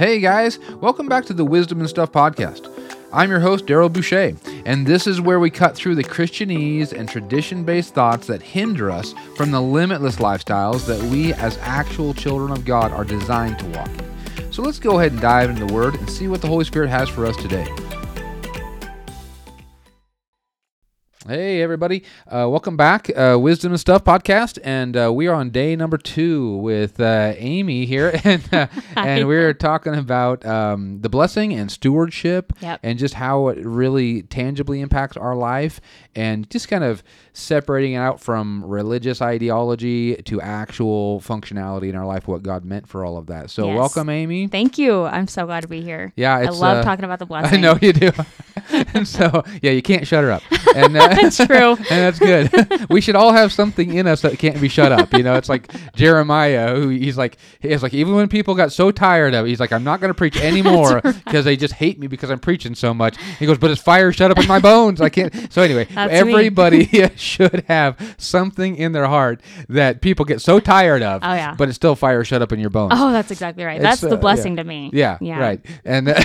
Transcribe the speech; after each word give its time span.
Hey 0.00 0.18
guys, 0.18 0.58
welcome 0.80 1.08
back 1.08 1.26
to 1.26 1.34
the 1.34 1.44
Wisdom 1.44 1.80
and 1.80 1.86
Stuff 1.86 2.10
podcast. 2.10 2.72
I'm 3.12 3.28
your 3.28 3.40
host, 3.40 3.66
Daryl 3.66 3.92
Boucher, 3.92 4.34
and 4.64 4.86
this 4.86 5.06
is 5.06 5.20
where 5.20 5.38
we 5.38 5.50
cut 5.50 5.76
through 5.76 5.94
the 5.94 6.02
Christianese 6.02 6.94
and 6.94 7.06
tradition 7.06 7.64
based 7.64 7.92
thoughts 7.92 8.26
that 8.28 8.40
hinder 8.40 8.90
us 8.90 9.14
from 9.36 9.50
the 9.50 9.60
limitless 9.60 10.16
lifestyles 10.16 10.86
that 10.86 11.02
we, 11.10 11.34
as 11.34 11.58
actual 11.58 12.14
children 12.14 12.50
of 12.50 12.64
God, 12.64 12.92
are 12.92 13.04
designed 13.04 13.58
to 13.58 13.66
walk 13.66 13.90
in. 13.90 14.50
So 14.50 14.62
let's 14.62 14.78
go 14.78 14.98
ahead 14.98 15.12
and 15.12 15.20
dive 15.20 15.50
into 15.50 15.66
the 15.66 15.74
Word 15.74 15.96
and 15.96 16.08
see 16.08 16.28
what 16.28 16.40
the 16.40 16.48
Holy 16.48 16.64
Spirit 16.64 16.88
has 16.88 17.10
for 17.10 17.26
us 17.26 17.36
today. 17.36 17.68
Hey, 21.30 21.62
everybody. 21.62 22.02
Uh, 22.26 22.48
welcome 22.50 22.76
back. 22.76 23.08
Uh, 23.16 23.38
Wisdom 23.40 23.70
and 23.70 23.78
Stuff 23.78 24.02
podcast. 24.02 24.58
And 24.64 24.96
uh, 24.96 25.12
we 25.12 25.28
are 25.28 25.34
on 25.36 25.50
day 25.50 25.76
number 25.76 25.96
two 25.96 26.56
with 26.56 26.98
uh, 26.98 27.34
Aimee 27.36 27.86
here. 27.86 28.10
And, 28.24 28.42
uh, 28.52 28.66
and 28.96 29.28
we're 29.28 29.54
talking 29.54 29.94
about 29.94 30.44
um, 30.44 31.00
the 31.02 31.08
blessing 31.08 31.52
and 31.52 31.70
stewardship 31.70 32.52
Yep. 32.60 32.80
and 32.82 32.98
just 32.98 33.14
how 33.14 33.46
it 33.46 33.64
really 33.64 34.22
tangibly 34.22 34.80
impacts 34.80 35.16
our 35.16 35.36
life 35.36 35.80
and 36.16 36.50
just 36.50 36.66
kind 36.66 36.82
of 36.82 37.04
separating 37.32 37.92
it 37.92 37.98
out 37.98 38.20
from 38.20 38.64
religious 38.64 39.22
ideology 39.22 40.16
to 40.16 40.40
actual 40.40 41.20
functionality 41.20 41.90
in 41.90 41.94
our 41.94 42.06
life, 42.06 42.26
what 42.26 42.42
God 42.42 42.64
meant 42.64 42.88
for 42.88 43.04
all 43.04 43.16
of 43.16 43.26
that. 43.28 43.50
So, 43.50 43.68
Yes. 43.68 43.78
welcome, 43.78 44.08
Aimee. 44.10 44.48
Thank 44.48 44.78
you. 44.78 45.04
I'm 45.04 45.28
so 45.28 45.46
glad 45.46 45.60
to 45.60 45.68
be 45.68 45.80
here. 45.80 46.12
Yeah, 46.16 46.34
I 46.36 46.46
love 46.46 46.78
uh, 46.78 46.82
talking 46.82 47.04
about 47.04 47.20
the 47.20 47.26
blessing. 47.26 47.58
I 47.58 47.60
know 47.60 47.78
you 47.80 47.92
do. 47.92 48.10
and 48.94 49.06
so, 49.06 49.44
yeah, 49.62 49.70
you 49.72 49.82
can't 49.82 50.06
shut 50.06 50.24
her 50.24 50.30
up. 50.30 50.42
And 50.74 50.96
uh, 50.96 51.08
That's 51.20 51.36
true. 51.36 51.76
and 51.76 51.86
that's 51.88 52.18
good. 52.18 52.88
we 52.90 53.00
should 53.00 53.16
all 53.16 53.32
have 53.32 53.52
something 53.52 53.94
in 53.94 54.06
us 54.06 54.22
that 54.22 54.38
can't 54.38 54.60
be 54.60 54.68
shut 54.68 54.92
up. 54.92 55.12
You 55.12 55.22
know, 55.22 55.34
it's 55.34 55.48
like 55.48 55.70
Jeremiah, 55.94 56.74
who 56.74 56.88
he's 56.88 57.18
like, 57.18 57.36
he's 57.60 57.82
like, 57.82 57.94
even 57.94 58.14
when 58.14 58.28
people 58.28 58.54
got 58.54 58.72
so 58.72 58.90
tired 58.90 59.34
of 59.34 59.46
it, 59.46 59.48
he's 59.48 59.60
like, 59.60 59.72
I'm 59.72 59.84
not 59.84 60.00
going 60.00 60.10
to 60.10 60.14
preach 60.14 60.36
anymore 60.36 61.00
because 61.02 61.44
they 61.44 61.56
just 61.56 61.74
hate 61.74 61.98
me 61.98 62.06
because 62.06 62.30
I'm 62.30 62.38
preaching 62.38 62.74
so 62.74 62.94
much. 62.94 63.16
He 63.38 63.46
goes, 63.46 63.58
but 63.58 63.70
it's 63.70 63.82
fire 63.82 64.12
shut 64.12 64.30
up 64.30 64.38
in 64.38 64.46
my 64.46 64.60
bones. 64.60 65.00
I 65.00 65.08
can't. 65.08 65.52
So 65.52 65.62
anyway, 65.62 65.86
That's 65.86 66.12
everybody 66.12 66.86
should 67.16 67.64
have 67.68 68.14
something 68.18 68.76
in 68.76 68.92
their 68.92 69.06
heart 69.06 69.40
that 69.68 70.00
people 70.00 70.24
get 70.24 70.40
so 70.40 70.60
tired 70.60 71.02
of. 71.02 71.20
Oh, 71.24 71.34
yeah. 71.34 71.54
But 71.54 71.68
it's 71.68 71.76
still 71.76 71.96
fire 71.96 72.24
shut 72.24 72.42
up 72.42 72.52
in 72.52 72.60
your 72.60 72.70
bones. 72.70 72.92
Oh, 72.94 73.10
that's 73.12 73.30
exactly 73.30 73.64
right. 73.64 73.76
It's, 73.76 73.82
That's 73.82 74.04
uh, 74.04 74.08
the 74.08 74.14
yeah. 74.16 74.20
blessing 74.20 74.56
to 74.56 74.64
me. 74.64 74.90
Yeah, 74.92 75.18
Yeah. 75.20 75.38
right. 75.38 75.60
And 75.84 76.08
uh, 76.08 76.22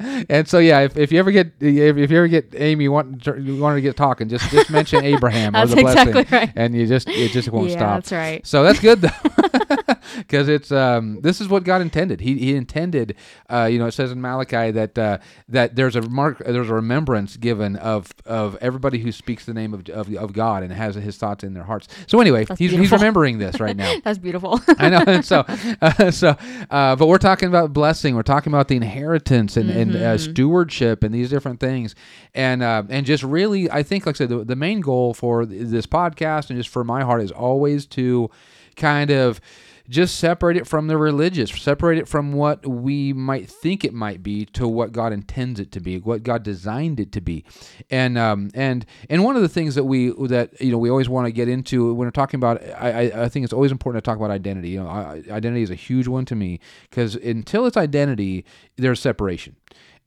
and 0.00 0.46
so 0.48 0.58
yeah, 0.58 0.80
if, 0.80 0.96
if 0.96 1.10
you 1.12 1.18
ever 1.18 1.30
get 1.30 1.48
if, 1.60 1.96
if 1.96 2.10
you 2.10 2.18
ever 2.18 2.28
get 2.28 2.54
Aimee 2.54 2.88
want 2.88 3.26
you 3.26 3.56
want 3.56 3.76
to 3.76 3.80
get 3.80 3.96
talking, 3.96 4.28
just 4.28 4.48
just 4.50 4.70
mention 4.70 5.04
Abraham 5.04 5.56
or 5.56 5.66
the 5.66 5.76
blessing, 5.76 6.08
exactly 6.08 6.38
right. 6.38 6.52
and 6.54 6.74
you 6.74 6.86
just 6.86 7.08
it 7.08 7.30
just 7.32 7.48
won't 7.50 7.70
Yeah, 7.70 7.76
stop. 7.76 7.94
that's 7.96 8.12
right. 8.12 8.46
So 8.46 8.62
that's 8.62 8.80
good 8.80 9.00
though, 9.00 9.08
because 10.16 10.48
it's 10.48 10.70
um 10.72 11.20
this 11.22 11.40
is 11.40 11.48
what 11.48 11.64
God 11.64 11.80
intended. 11.80 12.20
He 12.20 12.38
he 12.38 12.54
intended, 12.54 13.16
uh 13.50 13.64
you 13.64 13.78
know 13.78 13.86
it 13.86 13.92
says 13.92 14.12
in 14.12 14.20
Malachi 14.20 14.70
that 14.70 14.98
uh 14.98 15.18
that 15.48 15.74
there's 15.76 15.96
a 15.96 16.02
mark 16.02 16.38
there's 16.38 16.70
a 16.70 16.74
remembrance 16.74 17.36
given 17.36 17.76
of 17.76 18.12
of 18.24 18.56
everybody 18.60 18.98
who 19.00 19.12
speaks 19.12 19.44
the 19.44 19.54
name 19.54 19.74
of 19.74 19.88
of, 19.88 20.14
of 20.14 20.32
God 20.32 20.62
and 20.62 20.72
has 20.72 20.94
His 20.94 21.16
thoughts 21.16 21.44
in 21.44 21.54
their 21.54 21.64
hearts. 21.64 21.88
So 22.06 22.20
anyway, 22.20 22.44
That's 22.44 22.58
he's 22.58 22.70
he's 22.72 22.92
remembering 22.92 23.38
this 23.38 23.60
right 23.60 23.76
now. 23.76 23.94
That's 24.04 24.18
beautiful. 24.18 24.60
I 24.78 24.88
know. 24.90 25.04
And 25.06 25.24
so, 25.24 25.44
uh, 25.80 26.10
so, 26.10 26.36
uh, 26.70 26.96
but 26.96 27.06
we're 27.08 27.18
talking 27.18 27.48
about 27.48 27.72
blessing. 27.72 28.14
We're 28.14 28.22
talking 28.22 28.52
about 28.52 28.68
the 28.68 28.76
inheritance 28.76 29.56
and, 29.56 29.70
and 29.70 29.87
uh, 29.96 29.98
Mm-hmm. 29.98 30.30
stewardship 30.32 31.02
and 31.02 31.14
these 31.14 31.30
different 31.30 31.60
things, 31.60 31.94
and 32.34 32.62
uh, 32.62 32.82
and 32.88 33.04
just 33.06 33.22
really, 33.22 33.70
I 33.70 33.82
think, 33.82 34.06
like 34.06 34.16
I 34.16 34.18
said, 34.18 34.28
the, 34.28 34.44
the 34.44 34.56
main 34.56 34.80
goal 34.80 35.14
for 35.14 35.44
this 35.46 35.86
podcast 35.86 36.50
and 36.50 36.58
just 36.58 36.68
for 36.70 36.84
my 36.84 37.02
heart 37.04 37.22
is 37.22 37.30
always 37.32 37.86
to 37.86 38.30
kind 38.76 39.10
of 39.10 39.40
just 39.88 40.16
separate 40.16 40.56
it 40.56 40.66
from 40.66 40.86
the 40.86 40.98
religious, 40.98 41.50
separate 41.50 41.98
it 41.98 42.06
from 42.06 42.32
what 42.32 42.66
we 42.66 43.12
might 43.12 43.48
think 43.48 43.84
it 43.84 43.94
might 43.94 44.22
be 44.22 44.44
to 44.44 44.68
what 44.68 44.92
God 44.92 45.12
intends 45.12 45.58
it 45.58 45.72
to 45.72 45.80
be, 45.80 45.98
what 45.98 46.22
God 46.22 46.42
designed 46.42 47.00
it 47.00 47.12
to 47.12 47.20
be, 47.20 47.44
and 47.90 48.18
um, 48.18 48.50
and 48.54 48.84
and 49.08 49.24
one 49.24 49.36
of 49.36 49.42
the 49.42 49.48
things 49.48 49.74
that 49.74 49.84
we 49.84 50.10
that 50.26 50.60
you 50.60 50.70
know 50.70 50.78
we 50.78 50.90
always 50.90 51.08
want 51.08 51.26
to 51.26 51.32
get 51.32 51.48
into 51.48 51.94
when 51.94 52.06
we're 52.06 52.10
talking 52.10 52.38
about, 52.38 52.62
I, 52.62 53.10
I, 53.10 53.24
I 53.24 53.28
think 53.28 53.44
it's 53.44 53.52
always 53.52 53.72
important 53.72 54.04
to 54.04 54.08
talk 54.08 54.18
about 54.18 54.30
identity. 54.30 54.70
You 54.70 54.82
know, 54.82 54.88
identity 54.88 55.62
is 55.62 55.70
a 55.70 55.74
huge 55.74 56.06
one 56.06 56.24
to 56.26 56.34
me 56.34 56.60
because 56.90 57.14
until 57.14 57.66
it's 57.66 57.76
identity, 57.76 58.44
there's 58.76 59.00
separation. 59.00 59.56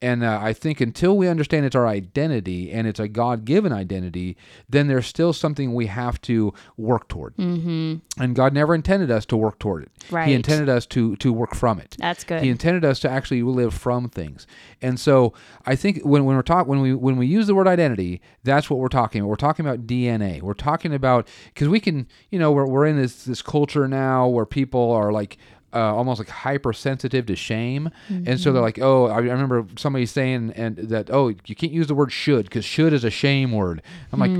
And 0.01 0.23
uh, 0.23 0.39
I 0.41 0.53
think 0.53 0.81
until 0.81 1.15
we 1.15 1.27
understand 1.27 1.65
it's 1.65 1.75
our 1.75 1.87
identity 1.87 2.71
and 2.71 2.87
it's 2.87 2.99
a 2.99 3.07
God 3.07 3.45
given 3.45 3.71
identity, 3.71 4.35
then 4.67 4.87
there's 4.87 5.05
still 5.05 5.31
something 5.31 5.75
we 5.75 5.85
have 5.85 6.19
to 6.21 6.53
work 6.75 7.07
toward. 7.07 7.35
Mm-hmm. 7.37 7.97
And 8.21 8.35
God 8.35 8.53
never 8.53 8.73
intended 8.73 9.11
us 9.11 9.27
to 9.27 9.37
work 9.37 9.59
toward 9.59 9.83
it. 9.83 9.91
Right. 10.09 10.27
He 10.27 10.33
intended 10.33 10.69
us 10.69 10.87
to 10.87 11.15
to 11.17 11.31
work 11.31 11.53
from 11.53 11.79
it. 11.79 11.95
That's 11.99 12.23
good. 12.23 12.41
He 12.41 12.49
intended 12.49 12.83
us 12.83 12.99
to 13.01 13.09
actually 13.09 13.43
live 13.43 13.75
from 13.75 14.09
things. 14.09 14.47
And 14.81 14.99
so 14.99 15.33
I 15.65 15.75
think 15.75 16.01
when, 16.01 16.25
when 16.25 16.35
we're 16.35 16.41
talk 16.41 16.65
when 16.65 16.81
we 16.81 16.95
when 16.95 17.17
we 17.17 17.27
use 17.27 17.45
the 17.45 17.53
word 17.53 17.67
identity, 17.67 18.21
that's 18.43 18.71
what 18.71 18.79
we're 18.79 18.87
talking 18.87 19.21
about. 19.21 19.29
We're 19.29 19.35
talking 19.35 19.65
about 19.65 19.85
DNA. 19.85 20.41
We're 20.41 20.53
talking 20.55 20.95
about 20.95 21.27
because 21.53 21.69
we 21.69 21.79
can, 21.79 22.07
you 22.31 22.39
know, 22.39 22.51
we're, 22.51 22.65
we're 22.65 22.87
in 22.87 22.97
this 22.97 23.25
this 23.25 23.43
culture 23.43 23.87
now 23.87 24.27
where 24.27 24.47
people 24.47 24.91
are 24.91 25.11
like 25.11 25.37
uh, 25.73 25.95
almost 25.95 26.19
like 26.19 26.29
hypersensitive 26.29 27.25
to 27.27 27.35
shame, 27.35 27.89
and 28.09 28.39
so 28.39 28.51
they're 28.51 28.61
like, 28.61 28.79
"Oh, 28.79 29.05
I 29.07 29.15
I 29.15 29.19
remember 29.19 29.65
somebody 29.77 30.05
saying 30.05 30.51
and 30.55 30.75
that 30.77 31.09
oh, 31.11 31.29
you 31.45 31.55
can't 31.55 31.71
use 31.71 31.87
the 31.87 31.95
word 31.95 32.11
should 32.11 32.45
because 32.45 32.65
should 32.65 32.93
is 32.93 33.03
a 33.03 33.09
shame 33.09 33.51
word." 33.51 33.81
I'm 34.11 34.19
like, 34.19 34.31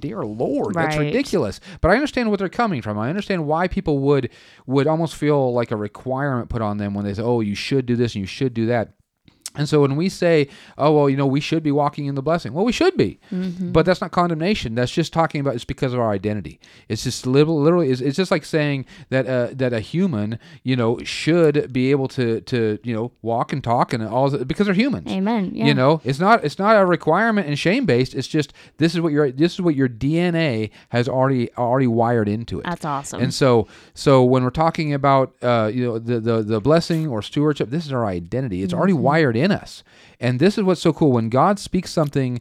"Dear 0.00 0.22
Lord, 0.24 0.74
that's 0.74 0.96
ridiculous." 1.06 1.60
But 1.80 1.90
I 1.90 1.94
understand 1.94 2.30
what 2.30 2.38
they're 2.38 2.48
coming 2.48 2.82
from. 2.82 2.98
I 2.98 3.08
understand 3.08 3.46
why 3.46 3.68
people 3.68 3.98
would 4.00 4.30
would 4.66 4.86
almost 4.86 5.16
feel 5.16 5.52
like 5.52 5.70
a 5.70 5.76
requirement 5.76 6.48
put 6.48 6.62
on 6.62 6.78
them 6.78 6.94
when 6.94 7.04
they 7.04 7.14
say, 7.14 7.22
"Oh, 7.22 7.40
you 7.40 7.54
should 7.54 7.86
do 7.86 7.96
this 7.96 8.14
and 8.14 8.20
you 8.20 8.26
should 8.26 8.54
do 8.54 8.66
that." 8.66 8.92
And 9.58 9.68
so 9.68 9.80
when 9.82 9.96
we 9.96 10.08
say, 10.08 10.48
"Oh, 10.78 10.92
well, 10.92 11.10
you 11.10 11.16
know, 11.16 11.26
we 11.26 11.40
should 11.40 11.62
be 11.62 11.72
walking 11.72 12.06
in 12.06 12.14
the 12.14 12.22
blessing," 12.22 12.52
well, 12.54 12.64
we 12.64 12.72
should 12.72 12.96
be, 12.96 13.18
but 13.30 13.84
that's 13.84 14.00
not 14.00 14.12
condemnation. 14.12 14.74
That's 14.74 14.92
just 14.92 15.12
talking 15.12 15.40
about 15.40 15.54
it's 15.54 15.64
because 15.64 15.92
of 15.92 16.00
our 16.00 16.10
identity. 16.10 16.60
It's 16.88 17.04
just 17.04 17.26
literally, 17.26 17.62
literally 17.62 17.90
it's, 17.90 18.00
it's 18.00 18.16
just 18.16 18.30
like 18.30 18.44
saying 18.44 18.86
that 19.10 19.26
uh, 19.26 19.48
that 19.52 19.72
a 19.72 19.80
human, 19.80 20.38
you 20.62 20.76
know, 20.76 20.98
should 21.04 21.72
be 21.72 21.90
able 21.90 22.08
to 22.08 22.40
to 22.42 22.78
you 22.82 22.94
know 22.94 23.12
walk 23.22 23.52
and 23.52 23.62
talk 23.62 23.92
and 23.92 24.02
all 24.02 24.30
because 24.30 24.66
they're 24.66 24.74
humans. 24.74 25.08
Amen. 25.10 25.50
Yeah. 25.54 25.66
You 25.66 25.74
know, 25.74 26.00
it's 26.04 26.18
not 26.18 26.44
it's 26.44 26.58
not 26.58 26.80
a 26.80 26.86
requirement 26.86 27.46
and 27.46 27.58
shame 27.58 27.84
based. 27.84 28.14
It's 28.14 28.28
just 28.28 28.52
this 28.78 28.94
is 28.94 29.00
what 29.00 29.12
your 29.12 29.30
this 29.30 29.54
is 29.54 29.60
what 29.60 29.74
your 29.74 29.88
DNA 29.88 30.70
has 30.90 31.08
already 31.08 31.52
already 31.54 31.86
wired 31.86 32.28
into 32.28 32.60
it. 32.60 32.64
That's 32.64 32.84
awesome. 32.84 33.20
And 33.20 33.34
so, 33.34 33.66
so 33.94 34.24
when 34.24 34.44
we're 34.44 34.50
talking 34.50 34.94
about, 34.94 35.34
uh, 35.42 35.70
you 35.72 35.84
know, 35.84 35.98
the, 35.98 36.20
the 36.20 36.42
the 36.42 36.60
blessing 36.60 37.08
or 37.08 37.22
stewardship, 37.22 37.70
this 37.70 37.86
is 37.86 37.92
our 37.92 38.06
identity. 38.06 38.62
It's 38.62 38.72
already 38.72 38.92
wired 38.92 39.36
in 39.36 39.47
us, 39.50 39.82
and 40.20 40.38
this 40.40 40.58
is 40.58 40.64
what's 40.64 40.80
so 40.80 40.92
cool 40.92 41.12
when 41.12 41.28
God 41.28 41.58
speaks 41.58 41.90
something 41.90 42.40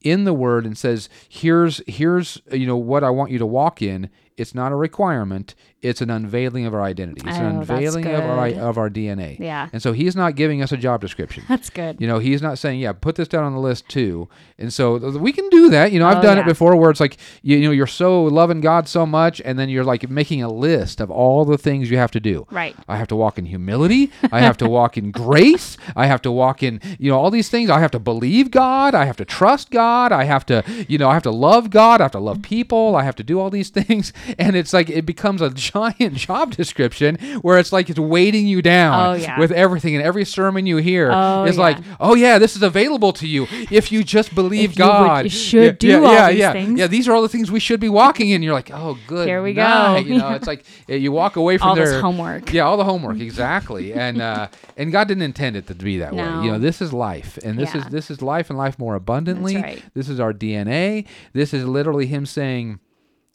in 0.00 0.24
the 0.24 0.34
Word 0.34 0.64
and 0.64 0.76
says, 0.76 1.08
"Here's 1.28 1.80
here's 1.86 2.40
you 2.52 2.66
know 2.66 2.76
what 2.76 3.04
I 3.04 3.10
want 3.10 3.30
you 3.30 3.38
to 3.38 3.46
walk 3.46 3.82
in." 3.82 4.10
It's 4.36 4.54
not 4.54 4.72
a 4.72 4.76
requirement. 4.76 5.54
It's 5.82 6.00
an 6.00 6.10
unveiling 6.10 6.64
of 6.66 6.74
our 6.74 6.82
identity. 6.82 7.20
It's 7.26 7.36
an 7.36 7.44
Oh, 7.56 7.58
that's 7.58 7.70
unveiling 7.70 8.06
of 8.06 8.24
our 8.24 8.48
of 8.48 8.78
our 8.78 8.88
DNA. 8.90 9.38
Yeah. 9.38 9.68
And 9.72 9.80
so 9.82 9.92
He's 9.92 10.16
not 10.16 10.34
giving 10.34 10.62
us 10.62 10.72
a 10.72 10.76
job 10.76 11.00
description. 11.00 11.44
That's 11.48 11.70
good. 11.70 12.00
You 12.00 12.06
know, 12.06 12.18
he's 12.18 12.40
not 12.42 12.58
saying, 12.58 12.80
"Yeah, 12.80 12.92
put 12.92 13.14
this 13.16 13.28
down 13.28 13.44
on 13.44 13.52
the 13.52 13.60
list 13.60 13.88
too." 13.88 14.28
And 14.58 14.72
so 14.72 14.96
we 15.18 15.32
can 15.32 15.48
do 15.50 15.68
that. 15.70 15.92
You 15.92 15.98
know, 16.00 16.06
I've 16.06 16.18
Oh, 16.18 16.22
done 16.22 16.38
it 16.38 16.46
before, 16.46 16.74
where 16.76 16.90
it's 16.90 16.98
like 17.00 17.18
you, 17.42 17.56
you 17.58 17.66
know 17.68 17.72
you're 17.72 17.86
so 17.86 18.24
loving 18.24 18.60
God 18.60 18.88
so 18.88 19.04
much, 19.06 19.40
and 19.44 19.58
then 19.58 19.68
you're 19.68 19.84
like 19.84 20.08
making 20.10 20.42
a 20.42 20.48
list 20.50 21.00
of 21.00 21.10
all 21.10 21.44
the 21.44 21.58
things 21.58 21.90
you 21.90 21.98
have 21.98 22.10
to 22.12 22.20
do. 22.20 22.46
Right. 22.50 22.74
I 22.88 22.96
have 22.96 23.08
to 23.08 23.16
walk 23.16 23.38
in 23.38 23.44
humility. 23.46 24.10
I 24.32 24.40
have 24.40 24.56
to 24.58 24.68
walk 24.68 24.96
in 24.96 25.10
grace. 25.10 25.76
I 25.94 26.06
have 26.06 26.22
to 26.22 26.32
walk 26.32 26.62
in, 26.62 26.80
you 26.98 27.10
know, 27.10 27.18
all 27.18 27.30
these 27.30 27.48
things. 27.50 27.68
I 27.70 27.80
have 27.80 27.90
to 27.92 27.98
believe 27.98 28.50
God. 28.50 28.94
I 28.94 29.04
have 29.04 29.16
to 29.18 29.24
trust 29.24 29.70
God. 29.70 30.10
I 30.12 30.24
have 30.24 30.46
to, 30.46 30.64
you 30.88 30.96
know, 30.98 31.08
I 31.10 31.14
have 31.14 31.22
to 31.24 31.30
love 31.30 31.70
God. 31.70 32.00
I 32.00 32.04
have 32.04 32.12
to 32.12 32.18
love 32.18 32.40
people. 32.42 32.96
I 32.96 33.04
have 33.04 33.16
to 33.16 33.22
do 33.22 33.38
all 33.38 33.50
these 33.50 33.68
things, 33.78 34.12
and 34.38 34.56
it's 34.56 34.72
like 34.72 34.88
it 34.90 35.04
becomes 35.06 35.40
a 35.42 35.50
giant 35.76 36.14
job 36.26 36.52
description 36.54 37.16
where 37.42 37.58
it's 37.58 37.72
like 37.72 37.90
it's 37.90 37.98
weighting 37.98 38.46
you 38.46 38.62
down 38.62 39.06
Oh, 39.06 39.12
yeah. 39.14 39.38
with 39.38 39.52
everything, 39.52 39.94
and 39.96 40.04
every 40.04 40.24
sermon 40.24 40.66
you 40.66 40.78
hear 40.78 41.10
Oh, 41.12 41.44
is 41.44 41.56
yeah. 41.56 41.62
like, 41.62 41.78
oh 42.00 42.14
yeah, 42.14 42.38
this 42.38 42.56
is 42.56 42.62
available 42.62 43.12
to 43.14 43.26
you 43.26 43.46
if 43.70 43.90
you 43.92 44.02
just 44.04 44.34
believe 44.34 44.72
If 44.72 44.78
you 44.78 44.84
would- 44.84 44.90
God. 44.90 45.24
you 45.24 45.30
should 45.30 45.62
yeah, 45.64 45.70
do 45.72 45.88
yeah, 45.88 45.96
all 45.98 46.12
yeah, 46.12 46.30
these 46.30 46.38
yeah. 46.38 46.52
things. 46.52 46.78
Yeah, 46.80 46.86
these 46.86 47.08
are 47.08 47.14
all 47.14 47.22
the 47.22 47.28
things 47.28 47.50
we 47.50 47.60
should 47.60 47.80
be 47.80 47.88
walking 47.88 48.30
in. 48.30 48.42
You're 48.42 48.54
like, 48.54 48.70
oh, 48.72 48.98
good. 49.06 49.26
Here 49.28 49.42
we 49.42 49.52
go. 49.52 49.96
You 49.96 50.18
know, 50.18 50.30
it's 50.38 50.46
like 50.46 50.64
uh, 50.88 50.94
you 50.94 51.12
walk 51.12 51.36
away 51.36 51.58
from 51.58 51.68
All 51.68 51.74
this 51.76 52.00
homework. 52.00 52.52
Yeah, 52.52 52.62
all 52.62 52.76
the 52.76 52.84
homework 52.84 53.20
exactly, 53.20 53.92
and 53.92 54.20
uh, 54.22 54.48
and 54.76 54.92
God 54.92 55.08
didn't 55.08 55.22
intend 55.22 55.56
it 55.56 55.66
to 55.68 55.74
be 55.74 55.98
that 55.98 56.12
way. 56.14 56.22
You 56.22 56.52
know, 56.52 56.58
this 56.58 56.80
is 56.80 56.92
life, 56.92 57.38
and 57.44 57.58
this 57.58 57.74
is 57.74 57.84
this 57.86 58.10
is 58.10 58.22
life 58.22 58.50
and 58.50 58.58
life 58.58 58.78
more 58.78 58.94
abundantly. 58.94 59.56
right. 59.56 59.82
This 59.94 60.08
is 60.08 60.18
our 60.20 60.32
DNA. 60.32 61.06
This 61.32 61.52
is 61.54 61.64
literally 61.64 62.06
Him 62.06 62.26
saying. 62.26 62.80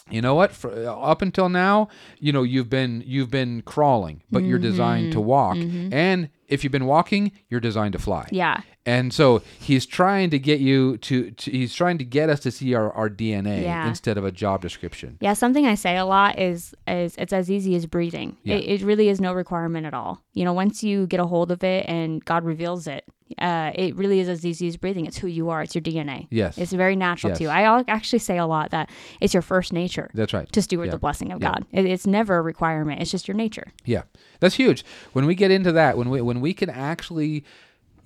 You 0.10 0.22
know 0.22 0.36
what? 0.36 0.52
For, 0.52 0.72
uh, 0.72 0.94
up 0.94 1.22
until 1.22 1.48
now, 1.50 1.88
you 2.20 2.32
know 2.34 2.44
you've 2.44 2.70
been 2.70 3.04
you've 3.06 3.30
been 3.30 3.62
crawling, 3.62 4.24
but 4.32 4.44
you're 4.44 4.60
designed 4.60 5.14
to 5.14 5.22
walk, 5.22 5.58
and 5.58 6.30
if 6.48 6.64
you've 6.64 6.72
been 6.72 6.86
walking, 6.86 7.32
you're 7.50 7.62
designed 7.62 7.94
to 7.94 8.00
fly. 8.00 8.28
Yeah. 8.32 8.62
And 8.86 9.14
so 9.14 9.44
he's 9.60 9.86
trying 9.86 10.32
to 10.32 10.40
get 10.40 10.60
you 10.60 10.98
to, 10.98 11.30
to 11.32 11.52
he's 11.52 11.74
trying 11.74 12.00
to 12.00 12.04
get 12.04 12.30
us 12.30 12.40
to 12.42 12.52
see 12.52 12.74
our, 12.74 12.92
our 12.94 13.10
DNA 13.12 13.62
Yeah. 13.62 13.88
instead 13.88 14.18
of 14.18 14.26
a 14.26 14.32
job 14.32 14.62
description. 14.64 15.18
Yeah, 15.22 15.34
something 15.34 15.66
I 15.68 15.76
say 15.76 15.98
a 15.98 16.06
lot 16.06 16.40
is 16.40 16.74
is 16.88 17.16
it's 17.18 17.32
as 17.32 17.50
easy 17.52 17.76
as 17.76 17.86
breathing. 17.86 18.38
Yeah. 18.44 18.56
It, 18.56 18.82
it 18.82 18.86
really 18.86 19.08
is 19.08 19.22
no 19.22 19.34
requirement 19.34 19.86
at 19.86 19.94
all. 19.94 20.22
You 20.34 20.44
know, 20.46 20.54
once 20.54 20.84
you 20.84 21.06
get 21.08 21.20
a 21.20 21.26
hold 21.28 21.52
of 21.52 21.64
it 21.64 21.86
and 21.88 22.26
God 22.26 22.44
reveals 22.44 22.88
it, 22.88 23.06
uh, 23.40 23.72
it 23.76 23.96
really 23.96 24.20
is 24.20 24.28
as 24.30 24.46
easy 24.46 24.68
as 24.68 24.78
breathing. 24.78 25.06
It's 25.06 25.18
who 25.18 25.28
you 25.28 25.50
are. 25.50 25.62
It's 25.62 25.76
your 25.76 25.82
DNA. 25.82 26.28
Yes. 26.30 26.58
It's 26.58 26.72
very 26.74 26.96
natural 26.96 27.32
Yes. 27.32 27.38
to 27.40 27.44
you. 27.46 27.50
I 27.50 27.84
actually 27.88 28.20
say 28.20 28.38
a 28.38 28.46
lot 28.46 28.72
that 28.72 28.90
it's 29.20 29.34
your 29.34 29.42
first 29.42 29.74
nature 29.74 30.10
That's 30.14 30.34
right. 30.34 30.52
to 30.52 30.62
steward 30.62 30.88
Yeah. 30.88 30.92
the 30.92 31.00
blessing 31.00 31.32
of 31.32 31.42
Yeah. 31.42 31.52
God. 31.54 31.66
It, 31.72 31.86
it's 31.86 32.08
never 32.08 32.38
a 32.38 32.42
requirement. 32.42 33.02
It's 33.02 33.12
just 33.12 33.28
your 33.28 33.36
nature. 33.36 33.68
Yeah, 33.86 34.04
that's 34.40 34.56
huge. 34.56 34.84
When 35.14 35.26
we 35.26 35.36
get 35.36 35.52
into 35.52 35.72
that, 35.74 35.98
when 35.98 36.10
we 36.10 36.22
when 36.22 36.42
we 36.42 36.54
can 36.54 36.70
actually 36.70 37.44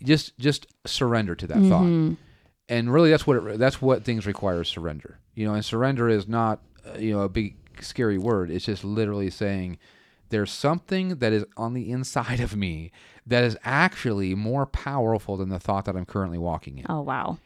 just 0.03 0.37
just 0.37 0.67
surrender 0.85 1.35
to 1.35 1.47
that 1.47 1.57
Mm-hmm. 1.57 1.69
thought, 2.09 2.17
and 2.69 2.91
really 2.93 3.09
that's 3.11 3.25
what 3.27 3.37
it, 3.37 3.59
that's 3.59 3.81
what 3.81 4.03
things 4.03 4.25
require 4.25 4.61
is 4.61 4.67
surrender. 4.67 5.19
You 5.35 5.47
know, 5.47 5.53
and 5.53 5.63
surrender 5.63 6.09
is 6.09 6.27
not 6.27 6.61
uh, 6.87 6.97
you 6.97 7.13
know 7.13 7.21
a 7.21 7.29
big 7.29 7.55
scary 7.81 8.17
word. 8.17 8.49
It's 8.51 8.65
just 8.65 8.83
literally 8.83 9.29
saying 9.29 9.77
there's 10.29 10.51
something 10.51 11.15
that 11.15 11.33
is 11.33 11.45
on 11.57 11.73
the 11.73 11.91
inside 11.91 12.39
of 12.39 12.55
me 12.55 12.91
that 13.25 13.43
is 13.43 13.57
actually 13.63 14.35
more 14.35 14.65
powerful 14.65 15.37
than 15.37 15.49
the 15.49 15.59
thought 15.59 15.85
that 15.85 15.95
I'm 15.95 16.05
currently 16.05 16.37
walking 16.37 16.77
in. 16.77 16.85
Oh 16.89 17.01
wow. 17.01 17.37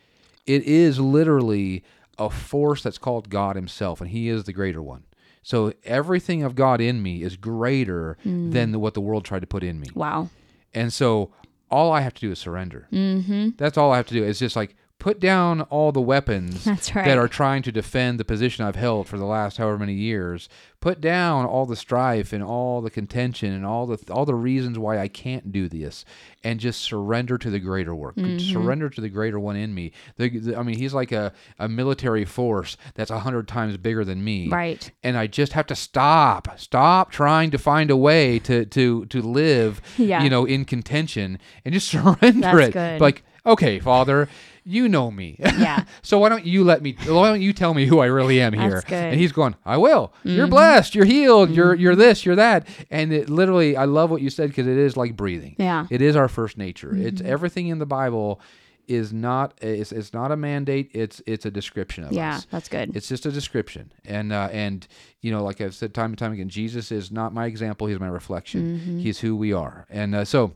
It 0.46 0.64
is 0.64 1.00
literally 1.00 1.84
a 2.18 2.30
force 2.30 2.84
that's 2.84 2.98
called 2.98 3.30
God 3.30 3.56
Himself, 3.56 4.02
and 4.02 4.10
He 4.10 4.30
is 4.30 4.44
the 4.44 4.54
greater 4.54 4.82
one. 4.82 5.04
So 5.42 5.74
everything 5.86 6.44
of 6.44 6.56
God 6.56 6.82
in 6.82 7.02
me 7.02 7.24
is 7.24 7.38
greater 7.38 8.18
than 8.24 8.72
the, 8.72 8.80
what 8.80 8.94
the 8.94 9.02
world 9.02 9.24
tried 9.26 9.40
to 9.40 9.48
put 9.48 9.64
in 9.64 9.80
me. 9.80 9.88
Wow. 9.96 10.30
And 10.74 10.92
so 10.92 11.32
all 11.72 11.92
I 11.92 12.02
have 12.02 12.14
to 12.16 12.22
do 12.22 12.32
is 12.32 12.40
surrender. 12.40 12.88
Mm-hmm. 12.92 13.50
That's 13.58 13.78
all 13.78 13.92
I 13.92 13.98
have 13.98 14.08
to 14.08 14.14
do. 14.14 14.24
It's 14.24 14.40
just 14.40 14.56
like 14.56 14.76
put 15.00 15.20
down 15.20 15.62
all 15.64 15.92
the 15.94 16.02
weapons 16.02 16.68
right. 16.68 17.06
that 17.06 17.18
are 17.18 17.28
trying 17.30 17.64
to 17.64 17.72
defend 17.72 18.20
the 18.20 18.26
position 18.26 18.66
I've 18.66 18.76
held 18.76 19.08
for 19.08 19.18
the 19.18 19.26
last 19.26 19.58
however 19.58 19.78
many 19.80 19.94
years. 19.94 20.50
Put 20.82 21.02
down 21.02 21.46
all 21.46 21.66
the 21.66 21.76
strife 21.76 22.32
and 22.32 22.42
all 22.42 22.82
the 22.82 22.90
contention 22.90 23.52
and 23.52 23.66
all 23.66 23.86
the 23.86 24.00
all 24.14 24.26
the 24.26 24.34
reasons 24.36 24.80
why 24.80 24.98
I 25.00 25.10
can't 25.10 25.52
do 25.52 25.68
this, 25.68 26.06
and 26.42 26.58
just 26.58 26.80
surrender 26.82 27.38
to 27.38 27.50
the 27.50 27.60
greater 27.60 27.94
work. 27.94 28.16
Mm-hmm. 28.16 28.38
Surrender 28.54 28.90
to 28.90 29.02
the 29.02 29.10
greater 29.10 29.38
one 29.40 29.58
in 29.58 29.74
me. 29.74 29.92
The, 30.16 30.30
the- 30.30 30.58
I 30.58 30.64
mean, 30.64 30.78
he's 30.78 30.94
like 30.94 31.12
a, 31.12 31.34
a 31.58 31.68
military 31.68 32.24
force 32.24 32.78
that's 32.96 33.12
a 33.12 33.20
hundred 33.20 33.48
times 33.50 33.76
bigger 33.76 34.06
than 34.06 34.24
me 34.24 34.48
Right. 34.50 34.90
and 35.04 35.18
I 35.18 35.28
just 35.28 35.52
have 35.52 35.68
to 35.68 35.76
stop, 35.76 36.48
stop 36.58 37.12
trying 37.12 37.52
to 37.52 37.58
find 37.58 37.92
a 37.92 37.98
way 37.98 38.40
to 38.40 38.64
to 38.66 39.06
to 39.08 39.22
live, 39.22 39.82
Yeah. 39.98 40.24
you 40.24 40.30
know, 40.30 40.46
in 40.46 40.64
contention 40.64 41.40
and 41.66 41.74
just 41.74 41.88
surrender 41.92 42.40
That's 42.40 42.68
it. 42.70 42.72
good. 42.74 43.02
Like, 43.02 43.24
okay, 43.46 43.80
Father, 43.80 44.30
you 44.64 44.88
know 44.90 45.10
me. 45.12 45.38
Yeah. 45.60 45.84
so 46.02 46.20
why 46.20 46.30
don't 46.30 46.46
you 46.46 46.64
let 46.64 46.82
me? 46.82 46.96
Why 47.06 47.30
don't 47.30 47.42
you 47.42 47.52
tell 47.54 47.74
me 47.74 47.86
who 47.86 48.00
I 48.00 48.06
really 48.06 48.40
am 48.40 48.54
here? 48.54 48.70
That's 48.70 48.86
good. 48.86 48.96
Mm-hmm. 48.96 49.12
And 49.12 49.20
he's 49.20 49.32
going, 49.34 49.56
I 49.66 49.78
will. 49.78 50.14
You're 50.24 50.48
blessed. 50.48 50.96
You're 50.96 51.06
healed. 51.06 51.50
You're 51.52 51.76
you're 51.76 51.96
this. 51.96 52.26
You're 52.26 52.38
that. 52.38 52.68
And 52.90 53.12
it 53.12 53.30
literally, 53.30 53.76
I 53.76 53.86
love 53.86 54.10
what 54.10 54.22
you 54.22 54.30
said 54.30 54.50
because 54.50 54.68
it 54.68 54.78
is 54.78 54.96
like 54.96 55.16
breathing. 55.18 55.56
Yeah. 55.58 55.86
It 55.90 56.02
is 56.02 56.16
our 56.16 56.28
first 56.30 56.58
nature. 56.58 56.96
It's 56.96 57.22
Mm-hmm. 57.22 57.32
everything 57.32 57.68
in 57.68 57.80
the 57.80 57.86
Bible. 57.86 58.40
Is 58.88 59.14
not 59.14 59.54
it's, 59.62 59.92
it's 59.92 60.14
not 60.14 60.32
a 60.32 60.36
mandate. 60.36 60.90
It's 60.96 61.22
it's 61.28 61.46
a 61.46 61.52
description 61.52 62.06
of 62.06 62.10
us. 62.10 62.16
Yeah, 62.16 62.36
us. 62.38 62.48
that's 62.50 62.70
good. 62.70 62.96
It's 62.96 63.08
just 63.08 63.24
a 63.28 63.32
description, 63.32 63.92
and 64.04 64.34
uh, 64.34 64.50
and 64.52 64.88
you 65.22 65.30
know, 65.32 65.44
like 65.44 65.62
I've 65.62 65.76
said 65.76 65.94
time 65.94 66.10
and 66.10 66.18
time 66.18 66.32
again, 66.32 66.50
Jesus 66.50 66.92
is 66.92 67.12
not 67.12 67.32
my 67.32 67.46
example; 67.46 67.86
he's 67.86 68.00
my 68.00 68.08
reflection. 68.08 68.80
Mm-hmm. 68.80 68.98
He's 68.98 69.20
who 69.20 69.36
we 69.36 69.54
are, 69.54 69.86
and 69.92 70.16
uh, 70.16 70.26
so. 70.26 70.54